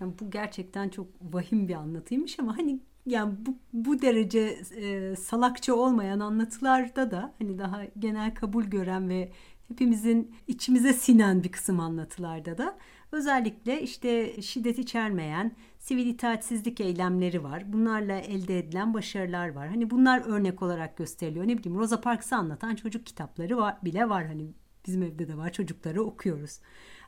Yani 0.00 0.12
bu 0.20 0.30
gerçekten 0.30 0.88
çok 0.88 1.06
vahim 1.22 1.68
bir 1.68 1.74
anlatıymış 1.74 2.38
ama 2.38 2.56
hani 2.56 2.80
yani 3.06 3.34
bu, 3.46 3.56
bu 3.72 4.02
derece 4.02 4.58
e, 4.76 5.16
salakça 5.16 5.74
olmayan 5.74 6.20
anlatılarda 6.20 7.10
da 7.10 7.34
hani 7.38 7.58
daha 7.58 7.84
genel 7.98 8.34
kabul 8.34 8.64
gören 8.64 9.08
ve 9.08 9.32
hepimizin 9.68 10.34
içimize 10.46 10.92
sinen 10.92 11.42
bir 11.44 11.52
kısım 11.52 11.80
anlatılarda 11.80 12.58
da 12.58 12.78
özellikle 13.12 13.82
işte 13.82 14.42
şiddet 14.42 14.78
içermeyen 14.78 15.56
sivil 15.78 16.06
itaatsizlik 16.06 16.80
eylemleri 16.80 17.44
var. 17.44 17.72
Bunlarla 17.72 18.12
elde 18.12 18.58
edilen 18.58 18.94
başarılar 18.94 19.48
var. 19.48 19.68
Hani 19.68 19.90
bunlar 19.90 20.22
örnek 20.26 20.62
olarak 20.62 20.96
gösteriliyor. 20.96 21.48
Ne 21.48 21.58
bileyim 21.58 21.78
Rosa 21.78 22.00
Parks'ı 22.00 22.36
anlatan 22.36 22.74
çocuk 22.74 23.06
kitapları 23.06 23.56
var, 23.56 23.78
bile 23.84 24.08
var. 24.08 24.26
Hani 24.26 24.52
bizim 24.86 25.02
evde 25.02 25.28
de 25.28 25.36
var 25.36 25.52
çocukları 25.52 26.02
okuyoruz. 26.02 26.60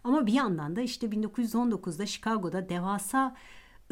Ama 0.05 0.27
bir 0.27 0.33
yandan 0.33 0.77
da 0.77 0.81
işte 0.81 1.07
1919'da 1.07 2.07
Chicago'da 2.07 2.69
devasa 2.69 3.37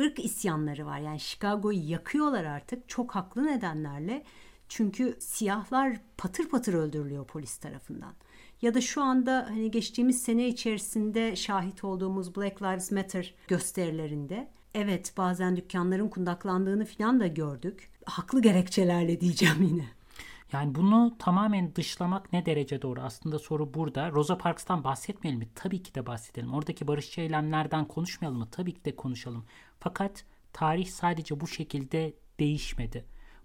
ırk 0.01 0.25
isyanları 0.25 0.87
var. 0.87 0.99
Yani 0.99 1.21
Chicago'yu 1.21 1.91
yakıyorlar 1.91 2.45
artık 2.45 2.89
çok 2.89 3.15
haklı 3.15 3.47
nedenlerle. 3.47 4.25
Çünkü 4.69 5.17
siyahlar 5.19 6.01
patır 6.17 6.49
patır 6.49 6.75
öldürülüyor 6.75 7.27
polis 7.27 7.57
tarafından. 7.57 8.15
Ya 8.63 8.75
da 8.75 8.81
şu 8.81 9.03
anda 9.03 9.47
hani 9.49 9.71
geçtiğimiz 9.71 10.23
sene 10.23 10.49
içerisinde 10.49 11.37
şahit 11.37 11.85
olduğumuz 11.85 12.37
Black 12.37 12.63
Lives 12.63 12.93
Matter 12.93 13.35
gösterilerinde 13.49 14.51
evet 14.75 15.13
bazen 15.17 15.57
dükkanların 15.57 16.09
kundaklandığını 16.09 16.85
falan 16.85 17.21
da 17.21 17.27
gördük. 17.27 17.91
Haklı 18.05 18.43
gerekçelerle 18.43 19.21
diyeceğim 19.21 19.63
yine. 19.63 19.85
Yani 20.53 20.75
bunu 20.75 21.17
tamamen 21.19 21.75
dışlamak 21.75 22.33
ne 22.33 22.47
derece 22.47 22.83
doğru? 22.83 23.01
Aslında 23.01 23.39
soru 23.39 23.75
burada. 23.75 24.11
Rosa 24.13 24.39
Parks'tan 24.39 24.85
bahsetmeyelim 24.85 25.41
mi? 25.41 25.49
Tabii 25.55 25.83
ki 25.83 25.95
de 25.95 26.07
bahsedelim. 26.07 26.55
Oradaki 26.55 26.89
barışçı 26.89 27.21
eylemlerden 27.21 27.85
konuşmayalım 27.89 28.39
mı? 28.39 28.49
Tabii 28.51 28.75
ki 28.75 28.85
de 28.85 28.97
konuşalım. 28.97 29.45
Fakat 29.81 30.25
tarih 30.53 30.87
sadece 30.87 31.41
bu 31.41 31.47
şekilde 31.47 32.15
değişmedi. 32.41 33.05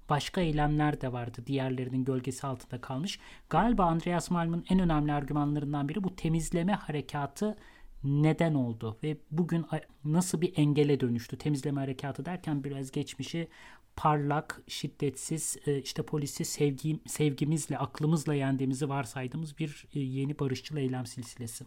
Başka 0.10 0.41
eylemler 0.41 1.01
de 1.01 1.12
vardı 1.12 1.43
diğerlerinin 1.45 2.05
gölgesi 2.05 2.48
altında 2.48 2.81
kalmış. 2.81 3.19
Galiba 3.50 3.86
Andreas 3.86 4.31
Malm'ın 4.31 4.65
en 4.69 4.79
önemli 4.79 5.13
argümanlarından 5.13 5.89
biri 5.89 6.03
bu 6.03 6.15
temizleme 6.15 6.74
harekatı 6.74 7.55
neden 8.03 8.53
oldu 8.53 8.98
ve 9.03 9.17
bugün 9.31 9.65
nasıl 10.05 10.41
bir 10.41 10.53
engele 10.57 11.00
dönüştü? 11.00 11.38
Temizleme 11.38 11.81
harekatı 11.81 12.25
derken 12.25 12.63
biraz 12.63 12.91
geçmişi 12.91 13.48
parlak, 13.95 14.62
şiddetsiz, 14.67 15.57
e, 15.65 15.81
işte 15.81 16.03
polisi 16.03 16.45
sevgi, 16.45 17.00
sevgimizle, 17.07 17.77
aklımızla 17.77 18.33
yendiğimizi 18.33 18.89
varsaydığımız 18.89 19.60
bir 19.60 19.88
e, 19.93 20.00
yeni 20.00 20.39
barışçıl 20.39 20.77
eylem 20.77 21.05
silsilesi. 21.05 21.65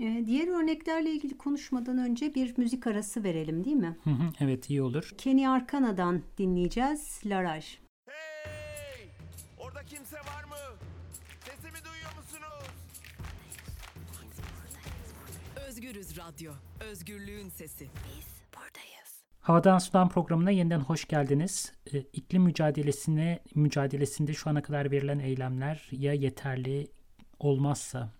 E, 0.00 0.22
diğer 0.26 0.48
örneklerle 0.62 1.10
ilgili 1.10 1.38
konuşmadan 1.38 1.98
önce 1.98 2.34
bir 2.34 2.58
müzik 2.58 2.86
arası 2.86 3.24
verelim 3.24 3.64
değil 3.64 3.76
mi? 3.76 3.96
evet 4.40 4.70
iyi 4.70 4.82
olur. 4.82 5.10
Kenny 5.18 5.48
Arkana'dan 5.48 6.22
dinleyeceğiz. 6.38 7.20
Laraj. 7.26 7.78
Hey! 8.08 9.08
Orada 9.58 9.82
kimse 9.84 10.16
var 10.16 10.44
mı? 10.48 10.54
Sesimi 11.44 11.84
duyuyor 11.84 12.10
musunuz? 12.16 12.70
Özgürüz 15.68 16.18
Radyo. 16.18 16.52
Özgürlüğün 16.90 17.48
sesi. 17.48 17.84
Biz 17.84 18.26
buradayız. 18.54 19.22
Havadan 19.40 19.78
Sudan 19.78 20.08
programına 20.08 20.50
yeniden 20.50 20.80
hoş 20.80 21.04
geldiniz. 21.08 21.72
Ee, 21.94 21.98
iklim 21.98 22.42
mücadelesine 22.42 23.38
mücadelesinde 23.54 24.34
şu 24.34 24.50
ana 24.50 24.62
kadar 24.62 24.90
verilen 24.90 25.18
eylemler 25.18 25.88
ya 25.92 26.12
yeterli 26.12 26.86
olmazsa 27.38 28.12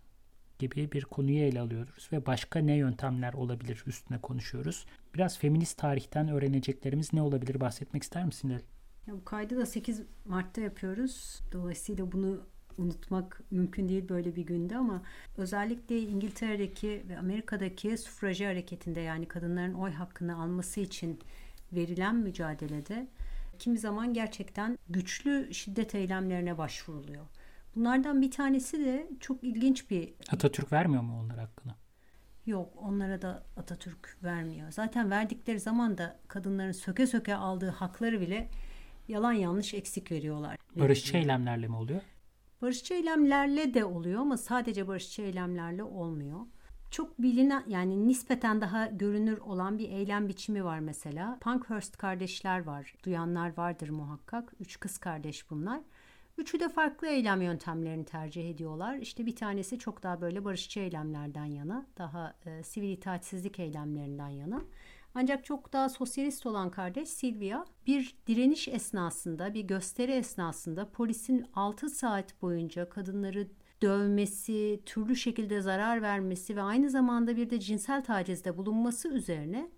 gibi 0.62 0.92
bir 0.92 1.04
konuyu 1.04 1.38
ele 1.38 1.60
alıyoruz 1.60 2.08
ve 2.12 2.26
başka 2.26 2.58
ne 2.58 2.76
yöntemler 2.76 3.32
olabilir 3.32 3.82
üstüne 3.86 4.18
konuşuyoruz. 4.18 4.86
Biraz 5.14 5.38
feminist 5.38 5.78
tarihten 5.78 6.28
öğreneceklerimiz 6.28 7.12
ne 7.12 7.22
olabilir 7.22 7.60
bahsetmek 7.60 8.02
ister 8.02 8.24
misin 8.24 8.50
El? 8.50 8.60
Ya 9.06 9.14
bu 9.14 9.24
kaydı 9.24 9.56
da 9.56 9.66
8 9.66 10.02
Mart'ta 10.24 10.60
yapıyoruz. 10.60 11.40
Dolayısıyla 11.52 12.12
bunu 12.12 12.40
unutmak 12.78 13.40
mümkün 13.50 13.88
değil 13.88 14.08
böyle 14.08 14.36
bir 14.36 14.42
günde 14.42 14.76
ama 14.76 15.02
özellikle 15.36 16.00
İngiltere'deki 16.00 17.04
ve 17.08 17.18
Amerika'daki 17.18 17.98
sufraji 17.98 18.46
hareketinde 18.46 19.00
yani 19.00 19.28
kadınların 19.28 19.74
oy 19.74 19.90
hakkını 19.90 20.42
alması 20.42 20.80
için 20.80 21.20
verilen 21.72 22.16
mücadelede 22.16 23.06
kimi 23.58 23.78
zaman 23.78 24.14
gerçekten 24.14 24.78
güçlü 24.88 25.54
şiddet 25.54 25.94
eylemlerine 25.94 26.58
başvuruluyor. 26.58 27.26
Bunlardan 27.76 28.22
bir 28.22 28.30
tanesi 28.30 28.84
de 28.84 29.08
çok 29.20 29.44
ilginç 29.44 29.90
bir... 29.90 30.14
Atatürk 30.32 30.72
vermiyor 30.72 31.02
mu 31.02 31.20
onlar 31.20 31.38
hakkını? 31.38 31.72
Yok 32.46 32.72
onlara 32.76 33.22
da 33.22 33.42
Atatürk 33.56 34.18
vermiyor. 34.22 34.70
Zaten 34.70 35.10
verdikleri 35.10 35.60
zaman 35.60 35.98
da 35.98 36.18
kadınların 36.28 36.72
söke 36.72 37.06
söke 37.06 37.34
aldığı 37.34 37.70
hakları 37.70 38.20
bile 38.20 38.48
yalan 39.08 39.32
yanlış 39.32 39.74
eksik 39.74 40.12
veriyorlar. 40.12 40.56
Barışçı 40.76 41.16
eylemlerle 41.16 41.68
mi 41.68 41.76
oluyor? 41.76 42.00
Barışçı 42.62 42.94
eylemlerle 42.94 43.74
de 43.74 43.84
oluyor 43.84 44.20
ama 44.20 44.36
sadece 44.36 44.88
barışçı 44.88 45.22
eylemlerle 45.22 45.82
olmuyor. 45.82 46.40
Çok 46.90 47.22
bilinen 47.22 47.64
yani 47.66 48.08
nispeten 48.08 48.60
daha 48.60 48.86
görünür 48.86 49.38
olan 49.38 49.78
bir 49.78 49.88
eylem 49.88 50.28
biçimi 50.28 50.64
var 50.64 50.78
mesela. 50.78 51.38
Pankhurst 51.40 51.96
kardeşler 51.96 52.64
var. 52.64 52.94
Duyanlar 53.04 53.56
vardır 53.56 53.88
muhakkak. 53.88 54.52
Üç 54.60 54.80
kız 54.80 54.98
kardeş 54.98 55.50
bunlar. 55.50 55.80
Üçü 56.38 56.60
de 56.60 56.68
farklı 56.68 57.08
eylem 57.08 57.42
yöntemlerini 57.42 58.04
tercih 58.04 58.50
ediyorlar. 58.50 58.96
İşte 58.96 59.26
bir 59.26 59.36
tanesi 59.36 59.78
çok 59.78 60.02
daha 60.02 60.20
böyle 60.20 60.44
barışçı 60.44 60.80
eylemlerden 60.80 61.44
yana, 61.44 61.86
daha 61.98 62.34
e, 62.46 62.62
sivil 62.62 62.88
itaatsizlik 62.88 63.58
eylemlerinden 63.58 64.28
yana. 64.28 64.62
Ancak 65.14 65.44
çok 65.44 65.72
daha 65.72 65.88
sosyalist 65.88 66.46
olan 66.46 66.70
kardeş 66.70 67.08
Silvia 67.08 67.64
bir 67.86 68.14
direniş 68.26 68.68
esnasında, 68.68 69.54
bir 69.54 69.62
gösteri 69.62 70.12
esnasında 70.12 70.90
polisin 70.90 71.46
6 71.54 71.88
saat 71.90 72.42
boyunca 72.42 72.88
kadınları 72.88 73.48
dövmesi, 73.82 74.82
türlü 74.86 75.16
şekilde 75.16 75.60
zarar 75.60 76.02
vermesi 76.02 76.56
ve 76.56 76.62
aynı 76.62 76.90
zamanda 76.90 77.36
bir 77.36 77.50
de 77.50 77.60
cinsel 77.60 78.04
tacizde 78.04 78.56
bulunması 78.56 79.08
üzerine 79.08 79.70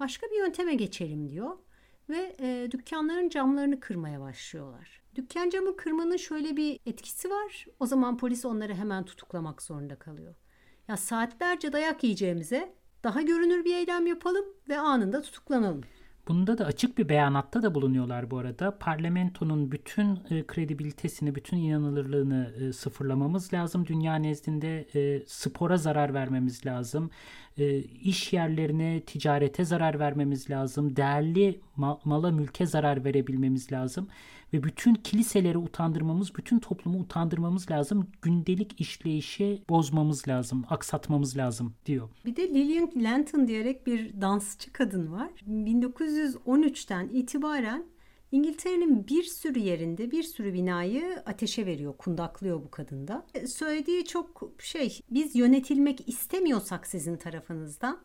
başka 0.00 0.26
bir 0.26 0.38
yönteme 0.38 0.74
geçelim 0.74 1.28
diyor 1.28 1.58
ve 2.10 2.36
e, 2.40 2.68
dükkanların 2.70 3.28
camlarını 3.28 3.80
kırmaya 3.80 4.20
başlıyorlar. 4.20 5.00
Dükkan 5.14 5.50
camı 5.50 5.76
kırmanın 5.76 6.16
şöyle 6.16 6.56
bir 6.56 6.80
etkisi 6.86 7.30
var. 7.30 7.66
O 7.80 7.86
zaman 7.86 8.16
polis 8.16 8.44
onları 8.44 8.74
hemen 8.74 9.04
tutuklamak 9.04 9.62
zorunda 9.62 9.98
kalıyor. 9.98 10.34
Ya 10.88 10.96
saatlerce 10.96 11.72
dayak 11.72 12.04
yiyeceğimize 12.04 12.74
daha 13.04 13.22
görünür 13.22 13.64
bir 13.64 13.76
eylem 13.76 14.06
yapalım 14.06 14.44
ve 14.68 14.78
anında 14.78 15.22
tutuklanalım. 15.22 15.80
Bunda 16.28 16.58
da 16.58 16.64
açık 16.64 16.98
bir 16.98 17.08
beyanatta 17.08 17.62
da 17.62 17.74
bulunuyorlar 17.74 18.30
bu 18.30 18.38
arada. 18.38 18.78
Parlamentonun 18.78 19.72
bütün 19.72 20.18
e, 20.30 20.46
kredibilitesini, 20.46 21.34
bütün 21.34 21.56
inanılırlığını 21.56 22.54
e, 22.60 22.72
sıfırlamamız 22.72 23.54
lazım. 23.54 23.86
Dünya 23.86 24.14
nezdinde 24.14 24.86
e, 24.94 25.22
spora 25.26 25.76
zarar 25.76 26.14
vermemiz 26.14 26.66
lazım. 26.66 27.10
E, 27.58 27.78
iş 27.78 28.32
yerlerine, 28.32 29.00
ticarete 29.00 29.64
zarar 29.64 29.98
vermemiz 29.98 30.50
lazım. 30.50 30.96
Değerli 30.96 31.60
mal, 31.76 31.98
mala, 32.04 32.30
mülke 32.30 32.66
zarar 32.66 33.04
verebilmemiz 33.04 33.72
lazım 33.72 34.08
ve 34.52 34.62
bütün 34.62 34.94
kiliseleri 34.94 35.58
utandırmamız, 35.58 36.34
bütün 36.34 36.58
toplumu 36.58 36.98
utandırmamız 36.98 37.70
lazım. 37.70 38.06
Gündelik 38.22 38.80
işleyişi 38.80 39.62
bozmamız 39.68 40.28
lazım, 40.28 40.64
aksatmamız 40.70 41.36
lazım 41.36 41.74
diyor. 41.86 42.08
Bir 42.24 42.36
de 42.36 42.48
Lillian 42.48 42.90
Lanton 42.96 43.48
diyerek 43.48 43.86
bir 43.86 44.20
dansçı 44.20 44.72
kadın 44.72 45.12
var. 45.12 45.30
1913'ten 45.48 47.08
itibaren 47.08 47.84
İngiltere'nin 48.32 49.06
bir 49.06 49.22
sürü 49.22 49.58
yerinde 49.58 50.10
bir 50.10 50.22
sürü 50.22 50.52
binayı 50.52 51.22
ateşe 51.26 51.66
veriyor, 51.66 51.96
kundaklıyor 51.96 52.64
bu 52.64 52.70
kadında. 52.70 53.26
Söylediği 53.46 54.04
çok 54.04 54.52
şey, 54.58 55.00
biz 55.10 55.36
yönetilmek 55.36 56.08
istemiyorsak 56.08 56.86
sizin 56.86 57.16
tarafınızdan 57.16 58.00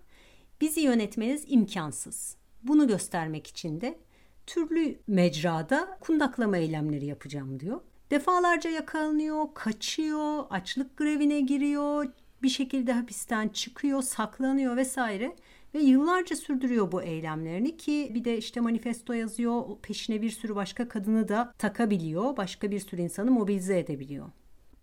bizi 0.62 0.82
yönetmeniz 0.82 1.44
imkansız. 1.48 2.38
Bunu 2.64 2.88
göstermek 2.88 3.48
için 3.48 3.82
de 3.82 4.00
türlü 4.48 5.00
mecrada 5.08 5.98
kundaklama 6.02 6.58
eylemleri 6.58 7.06
yapacağım 7.06 7.60
diyor. 7.60 7.82
Defalarca 8.12 8.70
yakalanıyor, 8.70 9.46
kaçıyor, 9.54 10.44
açlık 10.50 10.98
grevine 10.98 11.42
giriyor, 11.42 12.08
bir 12.44 12.50
şekilde 12.50 12.94
hapisten 12.94 13.50
çıkıyor, 13.50 14.02
saklanıyor 14.02 14.78
vesaire 14.78 15.36
ve 15.74 15.80
yıllarca 15.80 16.36
sürdürüyor 16.36 16.92
bu 16.92 17.02
eylemlerini 17.02 17.78
ki 17.78 18.12
bir 18.14 18.24
de 18.24 18.38
işte 18.38 18.60
manifesto 18.60 19.14
yazıyor, 19.14 19.64
peşine 19.82 20.22
bir 20.22 20.30
sürü 20.30 20.56
başka 20.56 20.88
kadını 20.88 21.28
da 21.28 21.54
takabiliyor, 21.58 22.38
başka 22.38 22.72
bir 22.72 22.80
sürü 22.80 23.02
insanı 23.02 23.32
mobilize 23.32 23.80
edebiliyor. 23.80 24.30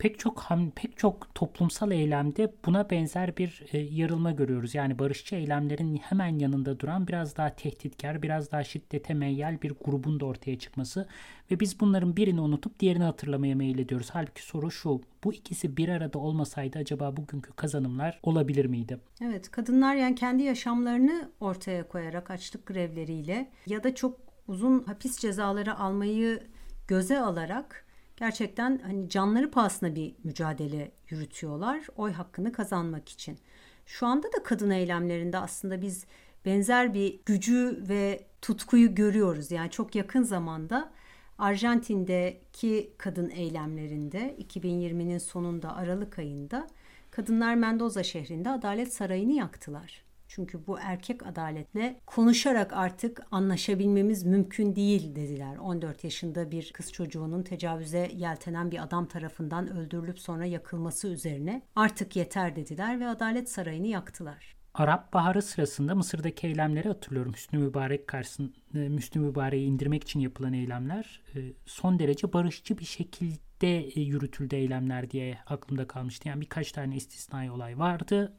Pek 0.03 0.19
çok 0.19 0.41
ham, 0.41 0.71
pek 0.71 0.99
çok 0.99 1.35
toplumsal 1.35 1.91
eylemde 1.91 2.55
buna 2.67 2.91
benzer 2.91 3.37
bir 3.37 3.65
e, 3.73 3.79
yarılma 3.79 4.31
görüyoruz. 4.31 4.75
Yani 4.75 4.99
barışçı 4.99 5.37
eylemlerin 5.37 5.97
hemen 5.97 6.39
yanında 6.39 6.81
duran 6.81 7.09
biraz 7.09 7.37
daha 7.37 7.55
tehditkar, 7.55 8.23
biraz 8.23 8.53
daha 8.53 8.65
şiddete 8.65 9.15
meyyal 9.15 9.63
bir 9.63 9.73
grubun 9.85 10.21
da 10.21 10.27
ortaya 10.27 10.59
çıkması 10.59 11.09
ve 11.51 11.61
biz 11.61 11.81
bunların 11.81 12.17
birini 12.17 12.41
unutup 12.41 12.81
diğerini 12.81 13.05
hatırlamaya 13.05 13.55
meyil 13.55 13.79
ediyoruz. 13.79 14.09
Halbuki 14.13 14.43
soru 14.43 14.71
şu, 14.71 15.01
bu 15.25 15.33
ikisi 15.33 15.77
bir 15.77 15.89
arada 15.89 16.19
olmasaydı 16.19 16.79
acaba 16.79 17.17
bugünkü 17.17 17.53
kazanımlar 17.53 18.21
olabilir 18.23 18.65
miydi? 18.65 18.99
Evet, 19.25 19.51
kadınlar 19.51 19.95
yani 19.95 20.15
kendi 20.15 20.43
yaşamlarını 20.43 21.31
ortaya 21.41 21.89
koyarak 21.89 22.31
açlık 22.31 22.67
grevleriyle 22.67 23.51
ya 23.67 23.85
da 23.85 23.95
çok 23.95 24.21
uzun 24.49 24.85
hapis 24.85 25.19
cezaları 25.19 25.79
almayı 25.79 26.43
göze 26.89 27.21
alarak 27.21 27.87
gerçekten 28.23 28.79
hani 28.79 29.09
canları 29.09 29.51
pahasına 29.51 29.95
bir 29.95 30.15
mücadele 30.25 30.93
yürütüyorlar 31.09 31.87
oy 31.97 32.13
hakkını 32.13 32.53
kazanmak 32.53 33.09
için. 33.09 33.39
Şu 33.87 34.07
anda 34.07 34.27
da 34.27 34.43
kadın 34.43 34.71
eylemlerinde 34.71 35.39
aslında 35.39 35.83
biz 35.83 36.07
benzer 36.45 36.95
bir 36.95 37.21
gücü 37.27 37.85
ve 37.89 38.25
tutkuyu 38.43 38.95
görüyoruz. 38.95 39.51
Yani 39.51 39.71
çok 39.71 39.95
yakın 39.95 40.23
zamanda 40.23 40.93
Arjantin'deki 41.39 42.93
kadın 42.99 43.31
eylemlerinde 43.31 44.37
2020'nin 44.39 45.19
sonunda 45.19 45.77
Aralık 45.77 46.19
ayında 46.19 46.67
kadınlar 47.11 47.55
Mendoza 47.55 48.03
şehrinde 48.03 48.51
Adalet 48.51 48.93
Sarayı'nı 48.93 49.33
yaktılar. 49.33 50.02
Çünkü 50.35 50.67
bu 50.67 50.79
erkek 50.81 51.27
adaletle 51.27 52.01
konuşarak 52.07 52.73
artık 52.73 53.23
anlaşabilmemiz 53.31 54.23
mümkün 54.25 54.77
değil 54.77 55.17
dediler. 55.17 55.57
14 55.57 56.05
yaşında 56.05 56.51
bir 56.51 56.73
kız 56.73 56.93
çocuğunun 56.93 57.43
tecavüze 57.43 58.11
yeltenen 58.15 58.71
bir 58.71 58.83
adam 58.83 59.07
tarafından 59.07 59.77
öldürülüp 59.77 60.19
sonra 60.19 60.45
yakılması 60.45 61.09
üzerine 61.09 61.63
artık 61.77 62.17
yeter 62.17 62.57
dediler 62.57 63.01
ve 63.01 63.07
Adalet 63.07 63.49
Sarayı'nı 63.49 63.87
yaktılar. 63.87 64.57
Arap 64.75 65.13
Baharı 65.13 65.43
sırasında 65.43 65.95
Mısır'daki 65.95 66.47
eylemleri 66.47 66.89
hatırlıyorum. 66.89 67.33
Hüsnü 67.33 67.59
Mübarek 67.59 68.07
karşısında 68.07 68.53
Müslü 68.73 69.21
Mübarek'i 69.21 69.65
indirmek 69.65 70.03
için 70.03 70.21
yapılan 70.21 70.53
eylemler 70.53 71.23
e, 71.35 71.39
son 71.67 71.99
derece 71.99 72.33
barışçı 72.33 72.79
bir 72.79 72.85
şekilde 72.85 73.79
e, 73.79 74.01
yürütüldü 74.01 74.57
eylemler 74.57 75.11
diye 75.11 75.39
aklımda 75.47 75.87
kalmıştı. 75.87 76.29
Yani 76.29 76.41
birkaç 76.41 76.73
tane 76.73 76.97
istisnai 76.97 77.51
olay 77.51 77.79
vardı 77.79 78.33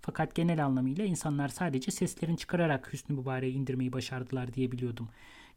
fakat 0.00 0.34
genel 0.34 0.64
anlamıyla 0.64 1.04
insanlar 1.04 1.48
sadece 1.48 1.90
seslerini 1.90 2.36
çıkararak 2.36 2.92
Hüsnü 2.92 3.16
Mübarek'i 3.16 3.56
indirmeyi 3.56 3.92
başardılar 3.92 4.54
diye 4.54 4.72
biliyordum. 4.72 5.08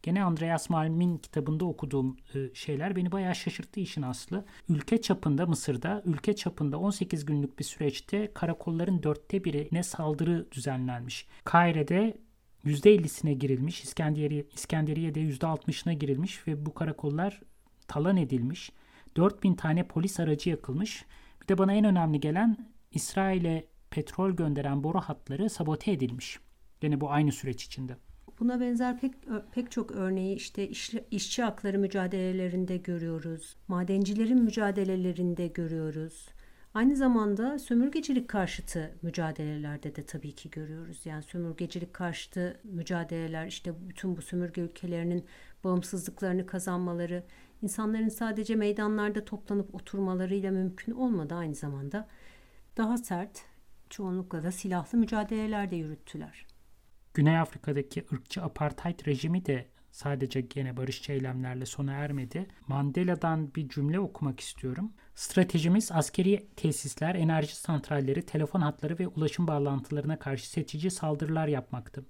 Gene 0.03 0.23
Andreas 0.23 0.69
Malm'in 0.69 1.17
kitabında 1.17 1.65
okuduğum 1.65 2.17
e, 2.35 2.55
şeyler 2.55 2.95
beni 2.95 3.11
bayağı 3.11 3.35
şaşırttı 3.35 3.79
işin 3.79 4.01
aslı. 4.01 4.45
Ülke 4.69 5.01
çapında 5.01 5.45
Mısır'da, 5.45 6.01
ülke 6.05 6.35
çapında 6.35 6.79
18 6.79 7.25
günlük 7.25 7.59
bir 7.59 7.63
süreçte 7.63 8.31
karakolların 8.33 9.03
dörtte 9.03 9.43
birine 9.43 9.83
saldırı 9.83 10.51
düzenlenmiş. 10.51 11.27
Kaire'de 11.43 12.17
%50'sine 12.65 13.31
girilmiş, 13.33 13.83
İskenderiye, 13.83 14.45
İskenderiye'de 14.53 15.19
%60'ına 15.19 15.93
girilmiş 15.93 16.47
ve 16.47 16.65
bu 16.65 16.73
karakollar 16.73 17.41
talan 17.87 18.17
edilmiş. 18.17 18.71
4000 19.15 19.55
tane 19.55 19.87
polis 19.87 20.19
aracı 20.19 20.49
yakılmış. 20.49 21.05
Bir 21.41 21.47
de 21.47 21.57
bana 21.57 21.73
en 21.73 21.85
önemli 21.85 22.19
gelen 22.19 22.57
İsrail'e 22.91 23.67
petrol 23.93 24.31
gönderen 24.31 24.83
boru 24.83 24.99
hatları 24.99 25.49
sabote 25.49 25.91
edilmiş. 25.91 26.39
Yine 26.81 27.01
bu 27.01 27.11
aynı 27.11 27.31
süreç 27.31 27.63
içinde. 27.63 27.97
Buna 28.39 28.59
benzer 28.59 28.99
pek 28.99 29.13
pek 29.51 29.71
çok 29.71 29.91
örneği 29.91 30.35
işte 30.35 30.67
iş, 30.69 30.93
işçi 31.11 31.43
hakları 31.43 31.79
mücadelelerinde 31.79 32.77
görüyoruz. 32.77 33.55
Madencilerin 33.67 34.43
mücadelelerinde 34.43 35.47
görüyoruz. 35.47 36.29
Aynı 36.73 36.95
zamanda 36.95 37.59
sömürgecilik 37.59 38.27
karşıtı 38.27 38.97
mücadelelerde 39.01 39.95
de 39.95 40.05
tabii 40.05 40.31
ki 40.31 40.49
görüyoruz. 40.49 41.05
Yani 41.05 41.23
sömürgecilik 41.23 41.93
karşıtı 41.93 42.59
mücadeleler 42.63 43.47
işte 43.47 43.73
bütün 43.89 44.17
bu 44.17 44.21
sömürge 44.21 44.61
ülkelerinin 44.61 45.25
bağımsızlıklarını 45.63 46.45
kazanmaları, 46.45 47.23
insanların 47.61 48.09
sadece 48.09 48.55
meydanlarda 48.55 49.25
toplanıp 49.25 49.75
oturmalarıyla 49.75 50.51
mümkün 50.51 50.91
olmadı 50.91 51.35
aynı 51.35 51.55
zamanda 51.55 52.07
daha 52.77 52.97
sert, 52.97 53.41
çoğunlukla 53.93 54.43
da 54.43 54.51
silahlı 54.51 54.97
mücadeleler 54.97 55.71
de 55.71 55.75
yürüttüler. 55.75 56.45
Güney 57.13 57.39
Afrika'daki 57.39 58.05
ırkçı 58.13 58.43
apartheid 58.43 59.07
rejimi 59.07 59.45
de 59.45 59.67
sadece 59.91 60.41
gene 60.41 60.77
barışçı 60.77 61.11
eylemlerle 61.11 61.65
sona 61.65 61.91
ermedi. 61.93 62.47
Mandela'dan 62.67 63.55
bir 63.55 63.69
cümle 63.69 63.99
okumak 63.99 64.39
istiyorum. 64.39 64.93
Stratejimiz 65.15 65.91
askeri 65.91 66.47
tesisler, 66.55 67.15
enerji 67.15 67.55
santralleri, 67.55 68.25
telefon 68.25 68.61
hatları 68.61 68.99
ve 68.99 69.07
ulaşım 69.07 69.47
bağlantılarına 69.47 70.19
karşı 70.19 70.49
seçici 70.49 70.91
saldırılar 70.91 71.47
yapmaktı. 71.47 72.05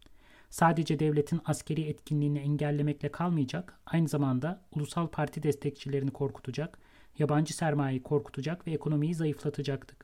Sadece 0.49 0.99
devletin 0.99 1.41
askeri 1.45 1.81
etkinliğini 1.81 2.39
engellemekle 2.39 3.11
kalmayacak, 3.11 3.79
aynı 3.85 4.07
zamanda 4.07 4.61
ulusal 4.75 5.07
parti 5.07 5.43
destekçilerini 5.43 6.11
korkutacak, 6.11 6.77
yabancı 7.19 7.55
sermayeyi 7.55 8.03
korkutacak 8.03 8.67
ve 8.67 8.71
ekonomiyi 8.71 9.15
zayıflatacaktık. 9.15 10.02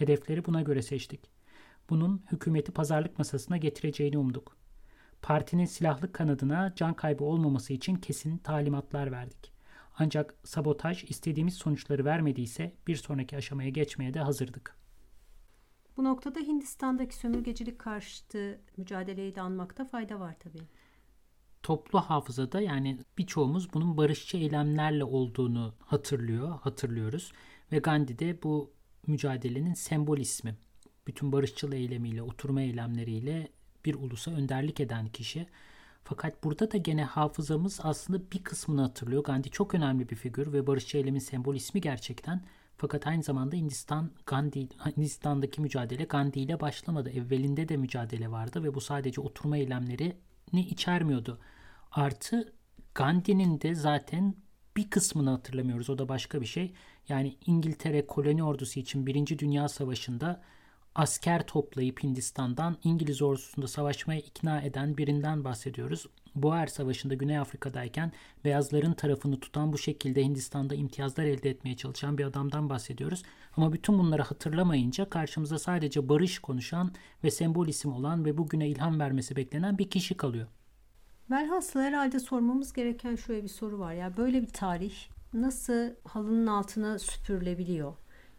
Hedefleri 0.00 0.44
buna 0.44 0.62
göre 0.62 0.82
seçtik. 0.82 1.30
Bunun 1.90 2.22
hükümeti 2.32 2.72
pazarlık 2.72 3.18
masasına 3.18 3.56
getireceğini 3.56 4.18
umduk. 4.18 4.56
Partinin 5.22 5.64
silahlı 5.64 6.12
kanadına 6.12 6.74
can 6.74 6.94
kaybı 6.94 7.24
olmaması 7.24 7.72
için 7.72 7.96
kesin 7.96 8.38
talimatlar 8.38 9.12
verdik. 9.12 9.52
Ancak 9.98 10.34
sabotaj 10.44 11.04
istediğimiz 11.04 11.54
sonuçları 11.54 12.04
vermediyse 12.04 12.74
bir 12.86 12.96
sonraki 12.96 13.36
aşamaya 13.36 13.70
geçmeye 13.70 14.14
de 14.14 14.20
hazırdık. 14.20 14.76
Bu 15.96 16.04
noktada 16.04 16.40
Hindistan'daki 16.40 17.16
sömürgecilik 17.16 17.78
karşıtı 17.78 18.60
mücadeleyi 18.76 19.34
de 19.34 19.40
anmakta 19.40 19.84
fayda 19.84 20.20
var 20.20 20.36
tabii. 20.38 20.62
Toplu 21.62 22.00
hafızada 22.00 22.60
yani 22.60 22.98
birçoğumuz 23.18 23.74
bunun 23.74 23.96
barışçı 23.96 24.36
eylemlerle 24.36 25.04
olduğunu 25.04 25.74
hatırlıyor, 25.78 26.58
hatırlıyoruz. 26.60 27.32
Ve 27.72 27.78
Gandhi 27.78 28.18
de 28.18 28.42
bu 28.42 28.72
mücadelenin 29.10 29.74
sembol 29.74 30.18
ismi. 30.18 30.56
Bütün 31.06 31.32
barışçıl 31.32 31.72
eylemiyle, 31.72 32.22
oturma 32.22 32.62
eylemleriyle 32.62 33.48
bir 33.84 33.94
ulusa 33.94 34.30
önderlik 34.30 34.80
eden 34.80 35.08
kişi. 35.08 35.46
Fakat 36.04 36.44
burada 36.44 36.70
da 36.72 36.76
gene 36.76 37.04
hafızamız 37.04 37.80
aslında 37.82 38.30
bir 38.32 38.42
kısmını 38.42 38.80
hatırlıyor. 38.80 39.24
Gandhi 39.24 39.50
çok 39.50 39.74
önemli 39.74 40.08
bir 40.08 40.16
figür 40.16 40.52
ve 40.52 40.66
barışçı 40.66 40.98
eylemin 40.98 41.18
sembol 41.18 41.54
ismi 41.54 41.80
gerçekten. 41.80 42.42
Fakat 42.76 43.06
aynı 43.06 43.22
zamanda 43.22 43.56
Hindistan 43.56 44.10
Gandhi 44.26 44.68
Hindistan'daki 44.96 45.60
mücadele 45.60 46.04
Gandhi 46.04 46.40
ile 46.40 46.60
başlamadı. 46.60 47.10
Evvelinde 47.10 47.68
de 47.68 47.76
mücadele 47.76 48.30
vardı 48.30 48.64
ve 48.64 48.74
bu 48.74 48.80
sadece 48.80 49.20
oturma 49.20 49.56
eylemlerini 49.56 50.60
içermiyordu. 50.60 51.40
Artı 51.92 52.52
Gandhi'nin 52.94 53.60
de 53.60 53.74
zaten 53.74 54.34
bir 54.76 54.90
kısmını 54.90 55.30
hatırlamıyoruz. 55.30 55.90
O 55.90 55.98
da 55.98 56.08
başka 56.08 56.40
bir 56.40 56.46
şey. 56.46 56.72
Yani 57.10 57.36
İngiltere 57.46 58.06
koloni 58.06 58.44
ordusu 58.44 58.80
için 58.80 59.06
Birinci 59.06 59.38
Dünya 59.38 59.68
Savaşı'nda 59.68 60.40
asker 60.94 61.46
toplayıp 61.46 62.02
Hindistan'dan 62.02 62.76
İngiliz 62.84 63.22
ordusunda 63.22 63.66
savaşmaya 63.66 64.20
ikna 64.20 64.60
eden 64.60 64.96
birinden 64.96 65.44
bahsediyoruz. 65.44 66.06
Boer 66.34 66.66
Savaşı'nda 66.66 67.14
Güney 67.14 67.38
Afrika'dayken 67.38 68.12
beyazların 68.44 68.92
tarafını 68.92 69.40
tutan 69.40 69.72
bu 69.72 69.78
şekilde 69.78 70.22
Hindistan'da 70.22 70.74
imtiyazlar 70.74 71.24
elde 71.24 71.50
etmeye 71.50 71.76
çalışan 71.76 72.18
bir 72.18 72.24
adamdan 72.24 72.70
bahsediyoruz. 72.70 73.22
Ama 73.56 73.72
bütün 73.72 73.98
bunları 73.98 74.22
hatırlamayınca 74.22 75.10
karşımıza 75.10 75.58
sadece 75.58 76.08
barış 76.08 76.38
konuşan 76.38 76.92
ve 77.24 77.30
sembol 77.30 77.68
isim 77.68 77.92
olan 77.92 78.24
ve 78.24 78.38
bugüne 78.38 78.68
ilham 78.68 79.00
vermesi 79.00 79.36
beklenen 79.36 79.78
bir 79.78 79.90
kişi 79.90 80.16
kalıyor. 80.16 80.46
Velhasıl 81.30 81.80
herhalde 81.80 82.20
sormamız 82.20 82.72
gereken 82.72 83.16
şöyle 83.16 83.42
bir 83.42 83.48
soru 83.48 83.78
var. 83.78 83.92
Ya 83.92 84.16
böyle 84.16 84.42
bir 84.42 84.48
tarih 84.48 84.94
nasıl 85.32 85.90
halının 86.04 86.46
altına 86.46 86.98
süpürülebiliyor? 86.98 87.94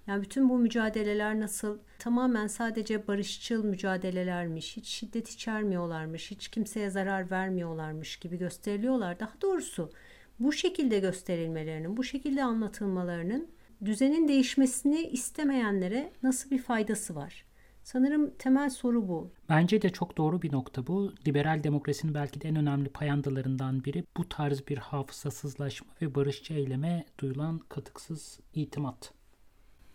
Yani 0.08 0.22
bütün 0.22 0.50
bu 0.50 0.58
mücadeleler 0.58 1.40
nasıl 1.40 1.80
tamamen 2.00 2.48
sadece 2.48 3.08
barışçıl 3.08 3.64
mücadelelermiş, 3.64 4.78
hiç 4.78 4.88
şiddet 4.88 5.30
içermiyorlarmış, 5.30 6.32
hiç 6.32 6.48
kimseye 6.48 6.90
zarar 6.90 7.32
vermiyorlarmış 7.32 8.18
gibi 8.18 8.38
gösteriliyorlar. 8.38 9.20
Daha 9.20 9.42
doğrusu 9.42 9.92
bu 10.40 10.54
şekilde 10.54 11.00
gösterilmelerinin, 11.00 11.98
bu 11.98 12.04
şekilde 12.04 12.44
anlatılmalarının 12.44 13.48
düzenin 13.86 14.28
değişmesini 14.28 15.02
istemeyenlere 15.02 16.12
nasıl 16.24 16.50
bir 16.50 16.62
faydası 16.62 17.16
var? 17.16 17.51
Sanırım 17.84 18.32
temel 18.40 18.70
soru 18.70 19.08
bu. 19.08 19.32
Bence 19.50 19.82
de 19.82 19.90
çok 19.90 20.18
doğru 20.18 20.42
bir 20.42 20.52
nokta 20.52 20.88
bu. 20.88 21.14
Liberal 21.28 21.64
demokrasinin 21.64 22.14
belki 22.14 22.42
de 22.42 22.48
en 22.48 22.56
önemli 22.56 22.90
payandalarından 22.90 23.84
biri 23.84 24.04
bu 24.18 24.30
tarz 24.30 24.68
bir 24.68 24.78
hafızasızlaşma 24.78 25.88
ve 26.02 26.16
barışçı 26.16 26.54
eyleme 26.54 27.06
duyulan 27.20 27.60
katıksız 27.60 28.40
itimat. 28.54 29.14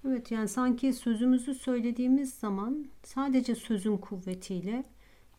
Evet 0.09 0.31
yani 0.31 0.49
sanki 0.49 0.93
sözümüzü 0.93 1.55
söylediğimiz 1.55 2.35
zaman 2.35 2.87
sadece 3.03 3.55
sözün 3.55 3.97
kuvvetiyle 3.97 4.85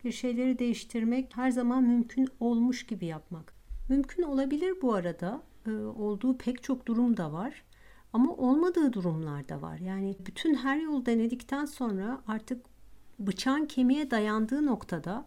bir 0.04 0.12
şeyleri 0.12 0.58
değiştirmek 0.58 1.36
her 1.36 1.50
zaman 1.50 1.84
mümkün 1.84 2.28
olmuş 2.40 2.86
gibi 2.86 3.06
yapmak. 3.06 3.54
Mümkün 3.88 4.22
olabilir 4.22 4.74
bu 4.82 4.94
arada. 4.94 5.42
Ee, 5.66 5.70
olduğu 5.72 6.38
pek 6.38 6.62
çok 6.62 6.86
durum 6.86 7.16
da 7.16 7.32
var. 7.32 7.62
Ama 8.12 8.32
olmadığı 8.32 8.92
durumlar 8.92 9.48
da 9.48 9.62
var. 9.62 9.78
Yani 9.78 10.16
bütün 10.26 10.54
her 10.54 10.76
yol 10.76 11.06
denedikten 11.06 11.64
sonra 11.64 12.22
artık 12.26 12.66
bıçağın 13.18 13.66
kemiğe 13.66 14.10
dayandığı 14.10 14.66
noktada 14.66 15.26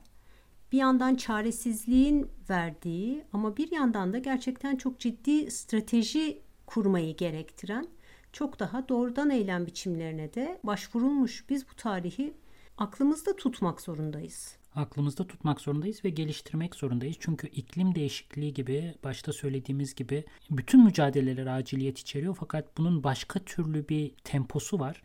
bir 0.71 0.77
yandan 0.77 1.15
çaresizliğin 1.15 2.31
verdiği 2.49 3.25
ama 3.33 3.57
bir 3.57 3.71
yandan 3.71 4.13
da 4.13 4.17
gerçekten 4.17 4.75
çok 4.75 4.99
ciddi 4.99 5.51
strateji 5.51 6.41
kurmayı 6.65 7.15
gerektiren 7.15 7.87
çok 8.33 8.59
daha 8.59 8.89
doğrudan 8.89 9.29
eylem 9.29 9.65
biçimlerine 9.65 10.33
de 10.33 10.59
başvurulmuş. 10.63 11.49
Biz 11.49 11.69
bu 11.69 11.75
tarihi 11.75 12.33
aklımızda 12.77 13.35
tutmak 13.35 13.81
zorundayız. 13.81 14.60
Aklımızda 14.75 15.27
tutmak 15.27 15.61
zorundayız 15.61 16.05
ve 16.05 16.09
geliştirmek 16.09 16.75
zorundayız. 16.75 17.17
Çünkü 17.19 17.47
iklim 17.47 17.95
değişikliği 17.95 18.53
gibi 18.53 18.95
başta 19.03 19.33
söylediğimiz 19.33 19.95
gibi 19.95 20.25
bütün 20.49 20.83
mücadeleler 20.83 21.45
aciliyet 21.45 21.99
içeriyor 21.99 22.37
fakat 22.39 22.77
bunun 22.77 23.03
başka 23.03 23.39
türlü 23.39 23.89
bir 23.89 24.11
temposu 24.23 24.79
var 24.79 25.01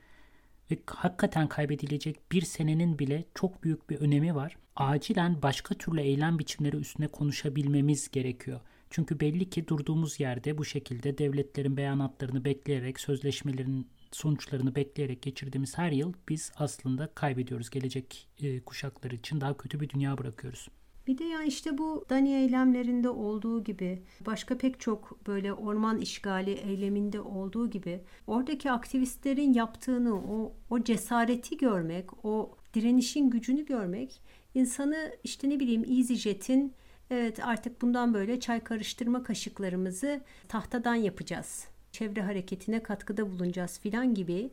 ve 0.70 0.78
hakikaten 0.86 1.48
kaybedilecek 1.48 2.32
bir 2.32 2.42
senenin 2.42 2.98
bile 2.98 3.24
çok 3.34 3.64
büyük 3.64 3.90
bir 3.90 3.96
önemi 3.96 4.34
var. 4.34 4.56
Acilen 4.76 5.42
başka 5.42 5.74
türlü 5.74 6.00
eylem 6.00 6.38
biçimleri 6.38 6.76
üstüne 6.76 7.08
konuşabilmemiz 7.08 8.10
gerekiyor. 8.10 8.60
Çünkü 8.90 9.20
belli 9.20 9.50
ki 9.50 9.68
durduğumuz 9.68 10.20
yerde 10.20 10.58
bu 10.58 10.64
şekilde 10.64 11.18
devletlerin 11.18 11.76
beyanatlarını 11.76 12.44
bekleyerek, 12.44 13.00
sözleşmelerin 13.00 13.88
sonuçlarını 14.12 14.74
bekleyerek 14.74 15.22
geçirdiğimiz 15.22 15.78
her 15.78 15.92
yıl 15.92 16.12
biz 16.28 16.52
aslında 16.56 17.06
kaybediyoruz. 17.14 17.70
Gelecek 17.70 18.28
e, 18.42 18.60
kuşaklar 18.60 19.10
için 19.10 19.40
daha 19.40 19.56
kötü 19.56 19.80
bir 19.80 19.88
dünya 19.88 20.18
bırakıyoruz. 20.18 20.68
Bir 21.06 21.18
de 21.18 21.24
ya 21.24 21.42
işte 21.42 21.78
bu 21.78 22.04
Dani 22.10 22.34
eylemlerinde 22.34 23.08
olduğu 23.08 23.64
gibi 23.64 24.02
başka 24.26 24.58
pek 24.58 24.80
çok 24.80 25.26
böyle 25.26 25.52
orman 25.52 25.98
işgali 25.98 26.50
eyleminde 26.50 27.20
olduğu 27.20 27.70
gibi 27.70 28.00
oradaki 28.26 28.70
aktivistlerin 28.70 29.52
yaptığını 29.52 30.14
o, 30.14 30.52
o 30.70 30.84
cesareti 30.84 31.56
görmek, 31.56 32.24
o 32.24 32.56
direnişin 32.74 33.30
gücünü 33.30 33.66
görmek 33.66 34.22
insanı 34.54 35.16
işte 35.24 35.50
ne 35.50 35.60
bileyim 35.60 35.84
EasyJet'in 35.84 36.74
evet 37.10 37.40
artık 37.42 37.82
bundan 37.82 38.14
böyle 38.14 38.40
çay 38.40 38.60
karıştırma 38.60 39.22
kaşıklarımızı 39.22 40.20
tahtadan 40.48 40.94
yapacağız. 40.94 41.68
Çevre 41.96 42.22
hareketine 42.22 42.82
katkıda 42.82 43.30
bulunacağız 43.30 43.80
filan 43.80 44.14
gibi 44.14 44.50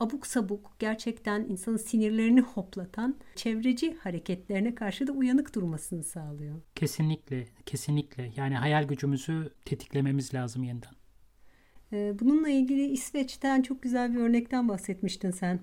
abuk 0.00 0.26
sabuk 0.26 0.76
gerçekten 0.78 1.40
insanın 1.40 1.76
sinirlerini 1.76 2.40
hoplatan 2.40 3.16
çevreci 3.36 3.94
hareketlerine 3.94 4.74
karşı 4.74 5.06
da 5.06 5.12
uyanık 5.12 5.54
durmasını 5.54 6.04
sağlıyor. 6.04 6.60
Kesinlikle, 6.74 7.46
kesinlikle. 7.66 8.32
Yani 8.36 8.54
hayal 8.54 8.84
gücümüzü 8.84 9.50
tetiklememiz 9.64 10.34
lazım 10.34 10.62
yeniden. 10.62 10.92
Ee, 11.92 12.14
bununla 12.20 12.48
ilgili 12.48 12.86
İsveç'ten 12.86 13.62
çok 13.62 13.82
güzel 13.82 14.14
bir 14.14 14.20
örnekten 14.20 14.68
bahsetmiştin 14.68 15.30
sen. 15.30 15.60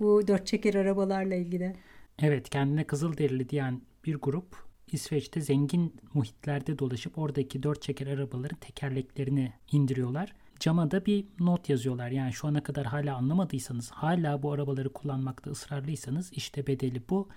Bu 0.00 0.28
dört 0.28 0.46
çeker 0.46 0.74
arabalarla 0.74 1.34
ilgili. 1.34 1.76
Evet, 2.18 2.50
kendine 2.50 2.84
Kızılderili 2.84 3.48
diyen 3.48 3.82
bir 4.04 4.14
grup 4.14 4.56
İsveç'te 4.92 5.40
zengin 5.40 5.94
muhitlerde 6.14 6.78
dolaşıp 6.78 7.18
oradaki 7.18 7.62
dört 7.62 7.82
çeker 7.82 8.06
arabaların 8.06 8.58
tekerleklerini 8.58 9.52
indiriyorlar 9.72 10.32
cama 10.60 10.90
da 10.90 11.06
bir 11.06 11.24
not 11.40 11.68
yazıyorlar. 11.68 12.10
Yani 12.10 12.32
şu 12.32 12.48
ana 12.48 12.62
kadar 12.62 12.86
hala 12.86 13.16
anlamadıysanız, 13.16 13.90
hala 13.90 14.42
bu 14.42 14.52
arabaları 14.52 14.92
kullanmakta 14.92 15.50
ısrarlıysanız 15.50 16.32
işte 16.32 16.66
bedeli 16.66 17.02
bu. 17.10 17.28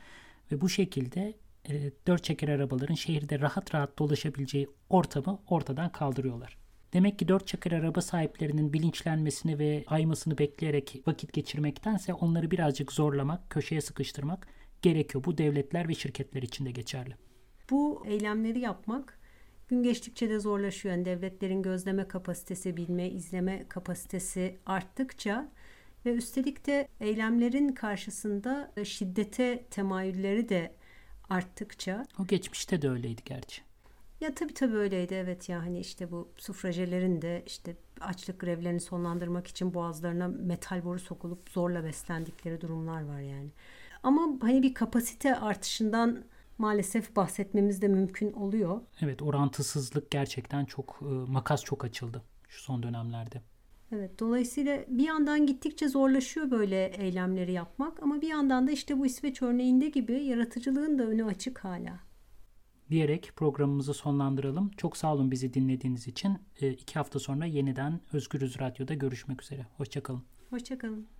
Ve 0.52 0.62
bu 0.62 0.70
şekilde 0.70 1.34
e, 1.70 1.92
dört 2.08 2.24
çeker 2.24 2.50
arabaların 2.50 2.96
şehirde 2.96 3.40
rahat 3.40 3.76
rahat 3.76 4.00
dolaşabileceği 4.00 4.68
ortamı 4.90 5.40
ortadan 5.48 5.92
kaldırıyorlar. 5.92 6.58
Demek 6.94 7.20
ki 7.20 7.28
dört 7.28 7.48
çeker 7.48 7.72
araba 7.72 8.02
sahiplerinin 8.02 8.74
bilinçlenmesini 8.74 9.60
ve 9.60 9.84
aymasını 9.88 10.38
bekleyerek 10.38 11.02
vakit 11.08 11.34
geçirmektense 11.34 12.14
onları 12.14 12.52
birazcık 12.52 12.94
zorlamak, 12.94 13.50
köşeye 13.50 13.82
sıkıştırmak 13.82 14.48
gerekiyor. 14.82 15.24
Bu 15.24 15.38
devletler 15.38 15.88
ve 15.88 15.96
şirketler 15.96 16.42
için 16.42 16.66
de 16.66 16.72
geçerli. 16.72 17.16
Bu 17.70 18.04
eylemleri 18.08 18.60
yapmak 18.60 19.19
Gün 19.70 19.84
geçtikçe 19.84 20.30
de 20.30 20.40
zorlaşıyor. 20.40 20.96
Yani 20.96 21.06
devletlerin 21.06 21.62
gözleme 21.62 22.08
kapasitesi, 22.08 22.78
bilme, 22.78 23.10
izleme 23.10 23.66
kapasitesi 23.70 24.58
arttıkça 24.66 25.52
ve 26.06 26.14
üstelik 26.14 26.68
de 26.68 26.88
eylemlerin 27.00 27.70
karşısında 27.70 28.72
şiddete 28.84 29.66
temayülleri 29.72 30.50
de 30.50 30.76
arttıkça. 31.30 32.06
O 32.20 32.28
geçmişte 32.28 32.82
de 32.82 32.90
öyleydi 32.90 33.22
gerçi. 33.26 33.62
Ya 34.22 34.36
tabii 34.36 34.54
tabii 34.54 34.76
öyleydi 34.76 35.14
evet 35.14 35.50
ya 35.50 35.60
hani 35.62 35.80
işte 35.80 36.12
bu 36.12 36.30
sufrajelerin 36.38 37.22
de 37.22 37.44
işte 37.46 37.76
açlık 38.02 38.40
grevlerini 38.40 38.80
sonlandırmak 38.80 39.48
için 39.48 39.74
boğazlarına 39.74 40.28
metal 40.28 40.84
boru 40.84 41.00
sokulup 41.00 41.50
zorla 41.50 41.84
beslendikleri 41.84 42.62
durumlar 42.62 43.06
var 43.06 43.20
yani. 43.20 43.50
Ama 44.04 44.38
hani 44.42 44.64
bir 44.64 44.74
kapasite 44.74 45.36
artışından 45.36 46.24
maalesef 46.60 47.16
bahsetmemiz 47.16 47.82
de 47.82 47.88
mümkün 47.88 48.34
oluyor. 48.34 48.82
Evet 49.02 49.22
orantısızlık 49.22 50.12
gerçekten 50.12 50.66
çok 50.66 51.00
e, 51.02 51.06
makas 51.06 51.64
çok 51.64 51.86
açıldı 51.86 52.24
şu 52.50 52.64
son 52.64 52.84
dönemlerde. 52.84 53.42
Evet 53.92 54.20
dolayısıyla 54.20 54.86
bir 54.88 55.04
yandan 55.04 55.46
gittikçe 55.46 55.88
zorlaşıyor 55.88 56.52
böyle 56.52 56.86
eylemleri 56.86 57.52
yapmak 57.52 58.04
ama 58.04 58.22
bir 58.22 58.28
yandan 58.28 58.68
da 58.68 58.72
işte 58.72 59.00
bu 59.00 59.06
İsveç 59.06 59.42
örneğinde 59.42 59.90
gibi 59.90 60.14
yaratıcılığın 60.14 61.00
da 61.00 61.04
önü 61.04 61.26
açık 61.26 61.60
hala. 61.60 62.00
Diyerek 62.90 63.32
programımızı 63.36 63.94
sonlandıralım. 63.94 64.72
Çok 64.78 64.98
sağ 64.98 65.14
olun 65.14 65.32
bizi 65.32 65.54
dinlediğiniz 65.54 66.08
için. 66.08 66.38
E, 66.62 66.72
iki 66.72 66.94
hafta 66.94 67.20
sonra 67.20 67.46
yeniden 67.46 68.00
Özgürüz 68.14 68.60
Radyo'da 68.60 68.94
görüşmek 68.94 69.42
üzere. 69.42 69.66
Hoşçakalın. 69.78 70.24
Hoşçakalın. 70.50 71.19